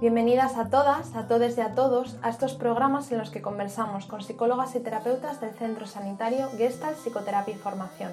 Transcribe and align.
Bienvenidas 0.00 0.56
a 0.56 0.70
todas, 0.70 1.16
a 1.16 1.26
todos 1.26 1.58
y 1.58 1.60
a 1.60 1.74
todos 1.74 2.18
a 2.22 2.30
estos 2.30 2.54
programas 2.54 3.10
en 3.10 3.18
los 3.18 3.30
que 3.30 3.42
conversamos 3.42 4.06
con 4.06 4.22
psicólogas 4.22 4.76
y 4.76 4.80
terapeutas 4.80 5.40
del 5.40 5.50
Centro 5.54 5.88
Sanitario 5.88 6.48
Gestalt 6.56 6.96
Psicoterapia 6.98 7.56
y 7.56 7.58
Formación. 7.58 8.12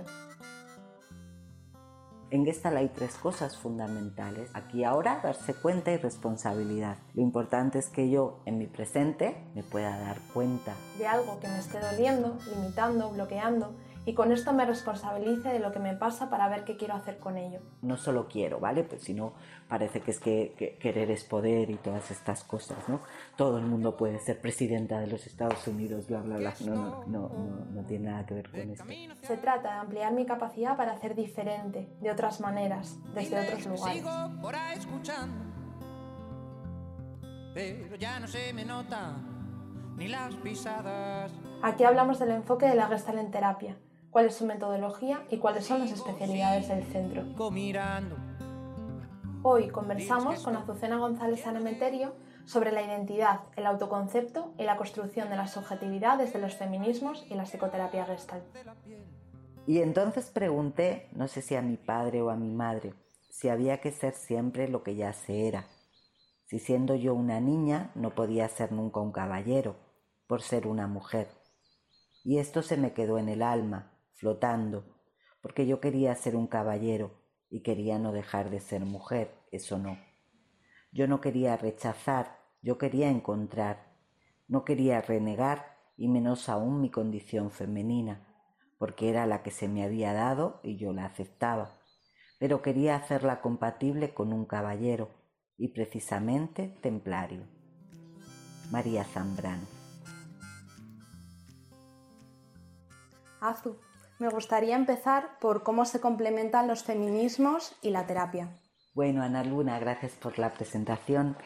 En 2.31 2.43
Gestalt 2.43 2.77
hay 2.77 2.89
tres 2.89 3.13
cosas 3.17 3.55
fundamentales. 3.55 4.49
Aquí 4.55 4.83
ahora, 4.83 5.19
darse 5.21 5.53
cuenta 5.53 5.91
y 5.91 5.97
responsabilidad. 5.97 6.97
Lo 7.13 7.21
importante 7.21 7.77
es 7.77 7.89
que 7.91 8.09
yo 8.09 8.39
en 8.47 8.57
mi 8.57 8.65
presente 8.65 9.47
me 9.53 9.61
pueda 9.61 9.95
dar 9.99 10.17
cuenta 10.33 10.73
de 10.97 11.05
algo 11.05 11.39
que 11.39 11.47
me 11.47 11.59
esté 11.59 11.79
doliendo, 11.79 12.35
limitando, 12.51 13.11
bloqueando 13.11 13.75
y 14.05 14.13
con 14.13 14.31
esto 14.31 14.53
me 14.53 14.65
responsabilice 14.65 15.49
de 15.49 15.59
lo 15.59 15.71
que 15.71 15.79
me 15.79 15.95
pasa 15.95 16.29
para 16.29 16.47
ver 16.47 16.63
qué 16.63 16.77
quiero 16.77 16.93
hacer 16.93 17.17
con 17.17 17.37
ello. 17.37 17.59
No 17.81 17.97
solo 17.97 18.27
quiero, 18.27 18.59
¿vale? 18.59 18.83
Pues 18.83 19.03
si 19.03 19.13
no, 19.13 19.33
parece 19.67 20.01
que 20.01 20.11
es 20.11 20.19
que, 20.19 20.77
querer 20.79 21.09
es 21.09 21.23
poder 21.23 21.71
y 21.71 21.75
todas 21.75 22.11
estas 22.11 22.43
cosas, 22.43 22.77
¿no? 22.87 23.01
Todo 23.35 23.57
el 23.57 23.65
mundo 23.65 23.97
puede 23.97 24.19
ser 24.19 24.39
presidenta 24.39 24.99
de 24.99 25.07
los 25.07 25.25
Estados 25.25 25.67
Unidos, 25.67 26.07
bla, 26.07 26.21
bla, 26.21 26.37
bla. 26.37 26.53
No, 26.65 26.75
no, 26.75 27.05
no, 27.07 27.29
no, 27.29 27.65
no 27.71 27.85
tiene 27.85 28.11
nada 28.11 28.25
que 28.25 28.35
ver 28.35 28.49
con 28.49 28.59
esto. 28.59 28.85
Se 29.23 29.37
trata 29.37 29.73
de 29.73 29.79
ampliar 29.79 30.13
mi 30.13 30.25
capacidad 30.25 30.77
para 30.77 30.93
hacer 30.93 31.15
diferente, 31.15 31.89
de 31.99 32.11
otras 32.11 32.39
maneras, 32.41 32.97
desde 33.13 33.39
otros 33.39 33.65
lugares. 33.65 34.03
Pero 37.55 37.95
ya 37.95 38.19
no 38.19 38.27
se 38.27 38.53
me 38.53 38.65
nota 38.65 39.15
ni 39.95 40.09
las 40.09 40.35
pisadas. 40.35 41.31
Aquí 41.63 41.83
hablamos 41.83 42.19
del 42.19 42.31
enfoque 42.31 42.67
de 42.67 42.75
la 42.75 42.87
Gestalt 42.87 43.17
en 43.17 43.31
terapia, 43.31 43.77
cuál 44.15 44.27
es 44.27 44.35
su 44.35 44.45
metodología 44.45 45.25
y 45.29 45.39
cuáles 45.39 45.65
son 45.65 45.81
las 45.81 45.91
especialidades 45.91 46.69
del 46.69 46.85
centro. 46.85 47.25
Hoy 49.43 49.67
conversamos 49.67 50.41
con 50.41 50.55
Azucena 50.55 50.95
González 50.99 51.41
Sanemeterio 51.41 52.15
sobre 52.45 52.71
la 52.71 52.81
identidad, 52.81 53.41
el 53.57 53.65
autoconcepto 53.65 54.53
y 54.57 54.63
la 54.63 54.77
construcción 54.77 55.29
de 55.29 55.35
la 55.35 55.49
subjetividad 55.49 56.17
desde 56.17 56.39
los 56.39 56.55
feminismos 56.55 57.25
y 57.29 57.33
la 57.33 57.43
psicoterapia 57.43 58.05
gestalt. 58.05 58.45
Y 59.67 59.81
entonces 59.81 60.31
pregunté, 60.31 61.09
no 61.11 61.27
sé 61.27 61.41
si 61.41 61.57
a 61.57 61.61
mi 61.61 61.75
padre 61.75 62.21
o 62.21 62.29
a 62.29 62.37
mi 62.37 62.51
madre, 62.51 62.93
si 63.29 63.49
había 63.49 63.81
que 63.81 63.91
ser 63.91 64.13
siempre 64.13 64.69
lo 64.69 64.81
que 64.81 64.95
ya 64.95 65.11
se 65.11 65.45
era. 65.45 65.65
Si 66.45 66.59
siendo 66.59 66.95
yo 66.95 67.13
una 67.13 67.41
niña 67.41 67.91
no 67.95 68.11
podía 68.11 68.47
ser 68.47 68.71
nunca 68.71 69.01
un 69.01 69.11
caballero, 69.11 69.75
por 70.25 70.41
ser 70.41 70.67
una 70.67 70.87
mujer. 70.87 71.27
Y 72.23 72.37
esto 72.37 72.61
se 72.61 72.77
me 72.77 72.93
quedó 72.93 73.19
en 73.19 73.27
el 73.27 73.41
alma, 73.43 73.91
flotando, 74.25 74.83
porque 75.39 75.67
yo 75.67 75.79
quería 75.79 76.15
ser 76.15 76.35
un 76.35 76.47
caballero 76.47 77.11
y 77.47 77.61
quería 77.61 77.99
no 77.99 78.11
dejar 78.11 78.49
de 78.49 78.59
ser 78.59 78.83
mujer, 78.83 79.35
eso 79.51 79.77
no. 79.77 79.99
Yo 80.91 81.07
no 81.07 81.21
quería 81.21 81.55
rechazar, 81.57 82.39
yo 82.63 82.79
quería 82.79 83.11
encontrar, 83.11 83.93
no 84.47 84.65
quería 84.65 84.99
renegar 84.99 85.77
y 85.95 86.07
menos 86.07 86.49
aún 86.49 86.81
mi 86.81 86.89
condición 86.89 87.51
femenina, 87.51 88.25
porque 88.79 89.11
era 89.11 89.27
la 89.27 89.43
que 89.43 89.51
se 89.51 89.67
me 89.67 89.83
había 89.83 90.11
dado 90.11 90.59
y 90.63 90.77
yo 90.77 90.91
la 90.91 91.05
aceptaba, 91.05 91.77
pero 92.39 92.63
quería 92.63 92.95
hacerla 92.95 93.41
compatible 93.41 94.15
con 94.15 94.33
un 94.33 94.45
caballero 94.45 95.11
y 95.55 95.67
precisamente 95.67 96.79
templario. 96.81 97.43
María 98.71 99.03
Zambrano. 99.03 99.67
Me 104.19 104.29
gustaría 104.29 104.75
empezar 104.75 105.37
por 105.39 105.63
cómo 105.63 105.85
se 105.85 105.99
complementan 105.99 106.67
los 106.67 106.83
feminismos 106.83 107.75
y 107.81 107.89
la 107.89 108.05
terapia. 108.07 108.49
Bueno, 108.93 109.23
Ana 109.23 109.43
Luna, 109.43 109.77
gracias 109.79 110.13
por 110.13 110.39
la 110.39 110.53
presentación. 110.53 111.37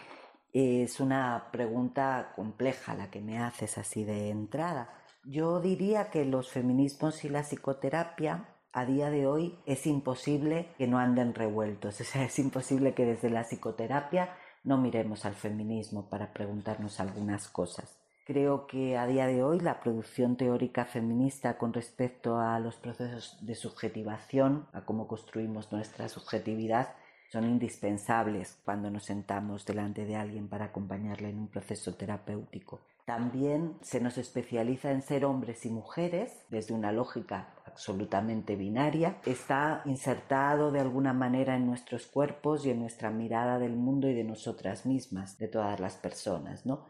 Es 0.53 0.99
una 0.99 1.49
pregunta 1.51 2.33
compleja 2.35 2.95
la 2.95 3.09
que 3.09 3.21
me 3.21 3.39
haces 3.39 3.77
así 3.77 4.03
de 4.03 4.29
entrada. 4.29 4.89
Yo 5.23 5.59
diría 5.59 6.09
que 6.09 6.25
los 6.25 6.49
feminismos 6.49 7.23
y 7.25 7.29
la 7.29 7.43
psicoterapia 7.43 8.55
a 8.71 8.85
día 8.85 9.09
de 9.09 9.27
hoy 9.27 9.59
es 9.65 9.87
imposible 9.87 10.73
que 10.77 10.87
no 10.87 10.99
anden 10.99 11.33
revueltos. 11.33 11.99
O 12.01 12.03
sea, 12.03 12.23
es 12.23 12.37
imposible 12.39 12.93
que 12.93 13.05
desde 13.05 13.29
la 13.29 13.43
psicoterapia 13.43 14.35
no 14.63 14.77
miremos 14.77 15.25
al 15.25 15.35
feminismo 15.35 16.09
para 16.09 16.33
preguntarnos 16.33 16.99
algunas 16.99 17.47
cosas. 17.47 17.98
Creo 18.29 18.67
que 18.67 18.95
a 18.95 19.07
día 19.07 19.25
de 19.25 19.41
hoy 19.41 19.59
la 19.59 19.79
producción 19.79 20.35
teórica 20.35 20.85
feminista 20.85 21.57
con 21.57 21.73
respecto 21.73 22.37
a 22.37 22.59
los 22.59 22.75
procesos 22.75 23.39
de 23.41 23.55
subjetivación, 23.55 24.67
a 24.71 24.85
cómo 24.85 25.07
construimos 25.07 25.71
nuestra 25.71 26.07
subjetividad, 26.09 26.93
son 27.31 27.45
indispensables 27.45 28.59
cuando 28.63 28.91
nos 28.91 29.05
sentamos 29.05 29.65
delante 29.65 30.05
de 30.05 30.15
alguien 30.15 30.47
para 30.47 30.65
acompañarle 30.65 31.29
en 31.29 31.39
un 31.39 31.47
proceso 31.47 31.95
terapéutico. 31.95 32.81
También 33.03 33.79
se 33.81 33.99
nos 33.99 34.19
especializa 34.19 34.91
en 34.91 35.01
ser 35.01 35.25
hombres 35.25 35.65
y 35.65 35.71
mujeres 35.71 36.31
desde 36.49 36.75
una 36.75 36.91
lógica 36.91 37.55
absolutamente 37.65 38.55
binaria. 38.55 39.17
Está 39.25 39.81
insertado 39.85 40.71
de 40.71 40.81
alguna 40.81 41.13
manera 41.13 41.55
en 41.55 41.65
nuestros 41.65 42.05
cuerpos 42.05 42.63
y 42.63 42.69
en 42.69 42.79
nuestra 42.79 43.09
mirada 43.09 43.57
del 43.57 43.75
mundo 43.75 44.07
y 44.07 44.13
de 44.13 44.23
nosotras 44.23 44.85
mismas, 44.85 45.39
de 45.39 45.47
todas 45.47 45.79
las 45.79 45.95
personas, 45.95 46.67
¿no? 46.67 46.85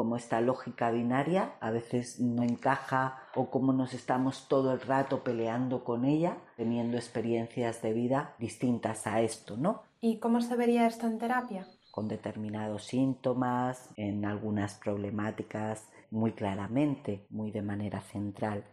Como 0.00 0.16
esta 0.16 0.40
lógica 0.40 0.90
binaria 0.90 1.52
a 1.60 1.70
veces 1.70 2.20
no 2.20 2.42
encaja 2.42 3.18
o 3.34 3.50
como 3.50 3.74
nos 3.74 3.92
estamos 3.92 4.48
todo 4.48 4.72
el 4.72 4.80
rato 4.80 5.22
peleando 5.22 5.84
con 5.84 6.06
ella, 6.06 6.38
teniendo 6.56 6.96
experiencias 6.96 7.82
de 7.82 7.92
vida 7.92 8.34
distintas 8.38 9.06
a 9.06 9.20
esto, 9.20 9.58
¿no? 9.58 9.82
¿Y 10.00 10.18
cómo 10.18 10.40
se 10.40 10.56
vería 10.56 10.86
esto 10.86 11.06
en 11.06 11.18
terapia? 11.18 11.68
Con 11.90 12.08
determinados 12.08 12.84
síntomas, 12.84 13.90
en 13.98 14.24
algunas 14.24 14.76
problemáticas 14.76 15.86
muy 16.10 16.32
claramente, 16.32 17.26
muy 17.28 17.50
de 17.50 17.60
manera 17.60 18.00
central. 18.00 18.64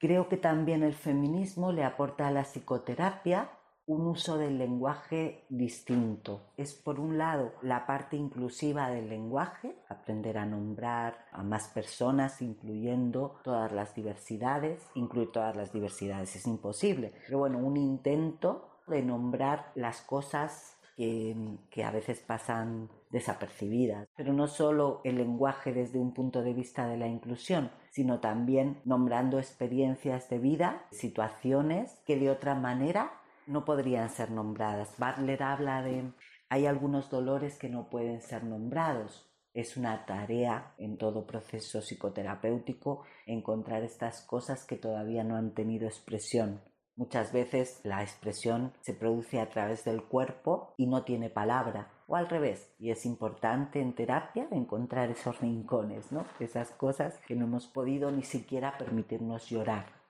Creo 0.00 0.28
que 0.28 0.38
también 0.38 0.82
el 0.82 0.94
feminismo 0.94 1.70
le 1.70 1.84
aporta 1.84 2.26
a 2.26 2.32
la 2.32 2.42
psicoterapia 2.42 3.48
un 3.86 4.06
uso 4.06 4.38
del 4.38 4.58
lenguaje 4.58 5.44
distinto. 5.48 6.52
Es 6.56 6.74
por 6.74 7.00
un 7.00 7.18
lado 7.18 7.52
la 7.62 7.86
parte 7.86 8.16
inclusiva 8.16 8.90
del 8.90 9.08
lenguaje, 9.08 9.76
aprender 9.88 10.38
a 10.38 10.46
nombrar 10.46 11.26
a 11.32 11.42
más 11.42 11.68
personas 11.68 12.40
incluyendo 12.42 13.40
todas 13.42 13.72
las 13.72 13.94
diversidades, 13.94 14.82
incluir 14.94 15.32
todas 15.32 15.56
las 15.56 15.72
diversidades 15.72 16.36
es 16.36 16.46
imposible, 16.46 17.12
pero 17.26 17.38
bueno, 17.38 17.58
un 17.58 17.76
intento 17.76 18.68
de 18.86 19.02
nombrar 19.02 19.72
las 19.74 20.00
cosas 20.02 20.76
que, 20.96 21.34
que, 21.70 21.84
a 21.84 21.90
veces 21.90 22.20
pasan 22.20 22.90
desapercibidas. 23.10 24.08
Pero 24.16 24.32
no 24.32 24.46
solo 24.46 25.00
el 25.04 25.16
lenguaje 25.16 25.72
desde 25.72 25.98
un 25.98 26.12
punto 26.12 26.42
de 26.42 26.52
vista 26.52 26.86
de 26.86 26.98
la 26.98 27.06
inclusión, 27.06 27.70
sino 27.90 28.20
también 28.20 28.80
nombrando 28.84 29.38
experiencias 29.38 30.28
de 30.28 30.38
vida, 30.38 30.84
situaciones 30.90 31.98
que 32.06 32.18
de 32.18 32.30
otra 32.30 32.54
manera 32.54 33.21
no 33.46 33.64
podrían 33.64 34.10
ser 34.10 34.30
nombradas. 34.30 34.94
Butler 34.98 35.42
habla 35.42 35.82
de 35.82 36.12
hay 36.48 36.66
algunos 36.66 37.08
dolores 37.08 37.58
que 37.58 37.68
no 37.68 37.88
pueden 37.88 38.20
ser 38.20 38.44
nombrados. 38.44 39.28
Es 39.54 39.76
una 39.76 40.06
tarea 40.06 40.74
en 40.78 40.98
todo 40.98 41.26
proceso 41.26 41.80
psicoterapéutico 41.80 43.04
encontrar 43.26 43.82
estas 43.82 44.22
cosas 44.22 44.64
que 44.66 44.76
todavía 44.76 45.24
no 45.24 45.36
han 45.36 45.54
tenido 45.54 45.86
expresión. 45.86 46.60
Muchas 46.94 47.32
veces 47.32 47.80
la 47.84 48.02
expresión 48.02 48.74
se 48.82 48.92
produce 48.92 49.40
a 49.40 49.48
través 49.48 49.84
del 49.84 50.02
cuerpo 50.02 50.74
y 50.76 50.86
no 50.86 51.04
tiene 51.04 51.30
palabra, 51.30 51.90
o 52.06 52.16
al 52.16 52.28
revés. 52.28 52.70
Y 52.78 52.90
es 52.90 53.06
importante 53.06 53.80
en 53.80 53.94
terapia 53.94 54.46
encontrar 54.50 55.10
esos 55.10 55.40
rincones, 55.40 56.12
¿no? 56.12 56.26
Esas 56.38 56.70
cosas 56.72 57.18
que 57.26 57.34
no 57.34 57.46
hemos 57.46 57.66
podido 57.66 58.10
ni 58.10 58.22
siquiera 58.22 58.76
permitirnos 58.76 59.48
llorar. 59.48 60.01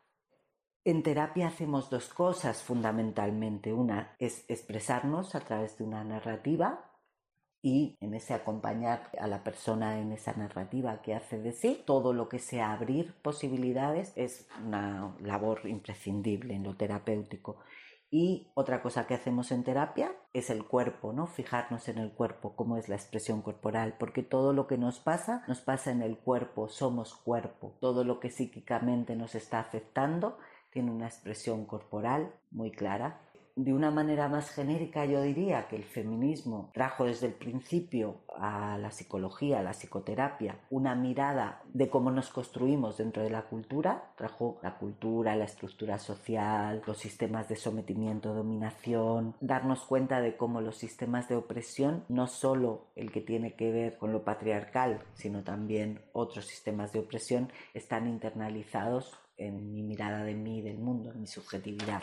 En 0.84 1.04
terapia 1.04 1.46
hacemos 1.46 1.90
dos 1.90 2.08
cosas 2.08 2.62
fundamentalmente. 2.62 3.72
Una 3.72 4.16
es 4.18 4.44
expresarnos 4.48 5.36
a 5.36 5.40
través 5.40 5.78
de 5.78 5.84
una 5.84 6.02
narrativa 6.02 6.90
y 7.62 7.96
en 8.00 8.14
ese 8.14 8.34
acompañar 8.34 9.08
a 9.20 9.28
la 9.28 9.44
persona 9.44 10.00
en 10.00 10.10
esa 10.10 10.32
narrativa 10.32 11.00
que 11.00 11.14
hace 11.14 11.38
de 11.38 11.52
sí. 11.52 11.80
Todo 11.86 12.12
lo 12.12 12.28
que 12.28 12.40
sea 12.40 12.72
abrir 12.72 13.14
posibilidades 13.22 14.12
es 14.16 14.48
una 14.66 15.14
labor 15.20 15.60
imprescindible 15.68 16.54
en 16.54 16.64
lo 16.64 16.76
terapéutico. 16.76 17.58
Y 18.10 18.50
otra 18.54 18.82
cosa 18.82 19.06
que 19.06 19.14
hacemos 19.14 19.52
en 19.52 19.62
terapia 19.62 20.12
es 20.34 20.50
el 20.50 20.66
cuerpo, 20.66 21.12
¿no? 21.12 21.28
Fijarnos 21.28 21.88
en 21.88 21.98
el 21.98 22.12
cuerpo, 22.12 22.56
cómo 22.56 22.76
es 22.76 22.88
la 22.88 22.96
expresión 22.96 23.40
corporal, 23.40 23.94
porque 23.98 24.22
todo 24.24 24.52
lo 24.52 24.66
que 24.66 24.76
nos 24.76 24.98
pasa 24.98 25.44
nos 25.46 25.60
pasa 25.60 25.92
en 25.92 26.02
el 26.02 26.18
cuerpo, 26.18 26.68
somos 26.68 27.14
cuerpo. 27.14 27.78
Todo 27.80 28.02
lo 28.02 28.18
que 28.18 28.30
psíquicamente 28.30 29.14
nos 29.14 29.36
está 29.36 29.60
afectando 29.60 30.36
tiene 30.72 30.90
una 30.90 31.06
expresión 31.06 31.66
corporal 31.66 32.32
muy 32.50 32.70
clara. 32.70 33.20
de 33.54 33.74
una 33.74 33.90
manera 33.90 34.28
más 34.28 34.48
genérica 34.50 35.04
yo 35.04 35.20
diría 35.20 35.68
que 35.68 35.76
el 35.76 35.84
feminismo 35.84 36.70
trajo 36.72 37.04
desde 37.04 37.26
el 37.26 37.34
principio 37.34 38.22
a 38.38 38.78
la 38.78 38.90
psicología, 38.90 39.58
a 39.58 39.62
la 39.62 39.74
psicoterapia, 39.74 40.58
una 40.70 40.94
mirada 40.94 41.60
de 41.74 41.90
cómo 41.90 42.10
nos 42.10 42.30
construimos 42.30 42.96
dentro 42.96 43.22
de 43.22 43.28
la 43.28 43.42
cultura, 43.42 44.14
trajo 44.16 44.58
la 44.62 44.78
cultura, 44.78 45.36
la 45.36 45.44
estructura 45.44 45.98
social, 45.98 46.82
los 46.86 46.96
sistemas 46.96 47.46
de 47.50 47.56
sometimiento, 47.56 48.32
dominación, 48.32 49.34
darnos 49.42 49.84
cuenta 49.84 50.22
de 50.22 50.34
cómo 50.38 50.62
los 50.62 50.78
sistemas 50.78 51.28
de 51.28 51.36
opresión, 51.36 52.04
no 52.08 52.28
solo 52.28 52.86
el 52.96 53.12
que 53.12 53.20
tiene 53.20 53.54
que 53.54 53.70
ver 53.70 53.98
con 53.98 54.12
lo 54.12 54.24
patriarcal, 54.24 55.02
sino 55.12 55.42
también 55.42 56.00
otros 56.14 56.46
sistemas 56.46 56.90
de 56.92 57.00
opresión, 57.00 57.52
están 57.74 58.06
internalizados 58.06 59.12
en 59.46 59.72
mi 59.72 59.82
mirada 59.82 60.24
de 60.24 60.34
mí, 60.34 60.62
del 60.62 60.78
mundo, 60.78 61.12
en 61.12 61.20
mi 61.20 61.26
subjetividad. 61.26 62.02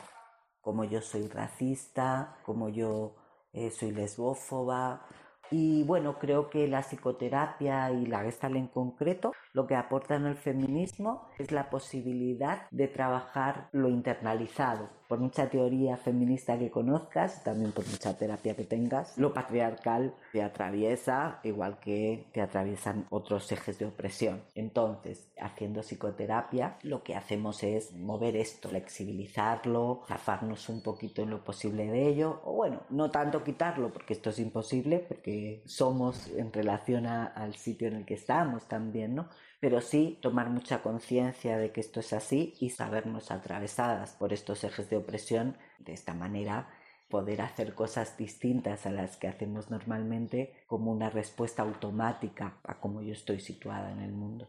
Como 0.62 0.84
yo 0.84 1.02
soy 1.02 1.28
racista, 1.28 2.38
como 2.44 2.70
yo 2.70 3.16
eh, 3.54 3.72
soy 3.72 3.92
lesbófoba. 3.92 5.06
Y 5.52 5.84
bueno, 5.84 6.20
creo 6.20 6.50
que 6.50 6.68
la 6.68 6.84
psicoterapia 6.84 7.92
y 7.92 8.06
la 8.06 8.22
Gestalt 8.22 8.56
en 8.56 8.68
concreto 8.68 9.34
lo 9.54 9.66
que 9.66 9.76
aportan 9.76 10.26
al 10.26 10.36
feminismo 10.36 11.28
es 11.40 11.52
la 11.52 11.70
posibilidad 11.70 12.70
de 12.70 12.88
trabajar 12.88 13.70
lo 13.72 13.90
internalizado. 13.90 14.99
Por 15.10 15.18
mucha 15.18 15.50
teoría 15.50 15.98
feminista 15.98 16.60
que 16.60 16.70
conozcas, 16.70 17.44
también 17.44 17.72
por 17.72 17.84
mucha 17.88 18.16
terapia 18.16 18.56
que 18.56 18.64
tengas, 18.64 19.18
lo 19.18 19.34
patriarcal 19.34 20.14
te 20.32 20.44
atraviesa 20.44 21.40
igual 21.44 21.80
que 21.80 22.28
te 22.32 22.42
atraviesan 22.42 23.08
otros 23.10 23.52
ejes 23.52 23.80
de 23.80 23.88
opresión. 23.88 24.44
Entonces, 24.54 25.32
haciendo 25.42 25.82
psicoterapia, 25.82 26.78
lo 26.84 27.02
que 27.02 27.16
hacemos 27.16 27.64
es 27.64 27.92
mover 27.96 28.36
esto, 28.36 28.70
flexibilizarlo, 28.70 30.04
zafarnos 30.08 30.70
un 30.70 30.84
poquito 30.84 31.24
en 31.24 31.32
lo 31.32 31.44
posible 31.44 31.88
de 31.88 32.08
ello, 32.08 32.42
o 32.46 32.54
bueno, 32.54 32.84
no 32.92 33.10
tanto 33.10 33.44
quitarlo, 33.44 33.92
porque 33.92 34.14
esto 34.14 34.30
es 34.30 34.38
imposible, 34.38 35.00
porque 35.00 35.64
somos 35.66 36.28
en 36.28 36.54
relación 36.54 37.08
al 37.08 37.56
sitio 37.56 37.88
en 37.88 37.96
el 37.96 38.06
que 38.06 38.14
estamos 38.14 38.68
también, 38.68 39.16
¿no? 39.16 39.28
pero 39.60 39.82
sí 39.82 40.18
tomar 40.22 40.50
mucha 40.50 40.82
conciencia 40.82 41.58
de 41.58 41.72
que 41.72 41.82
esto 41.82 42.00
es 42.00 42.14
así 42.14 42.54
y 42.60 42.70
sabernos 42.70 43.30
atravesadas 43.30 44.14
por 44.14 44.32
estos 44.32 44.64
ejes 44.64 44.90
de 44.90 44.98
opresión. 45.00 45.58
De 45.80 45.94
esta 45.94 46.14
manera 46.14 46.70
poder 47.10 47.42
hacer 47.42 47.74
cosas 47.74 48.18
distintas 48.18 48.86
a 48.86 48.92
las 48.92 49.18
que 49.18 49.28
hacemos 49.28 49.72
normalmente 49.72 50.54
como 50.68 50.92
una 50.92 51.10
respuesta 51.10 51.64
automática 51.64 52.60
a 52.64 52.80
cómo 52.80 53.02
yo 53.02 53.14
estoy 53.14 53.40
situada 53.40 53.92
en 53.92 54.02
el 54.02 54.12
mundo. 54.12 54.48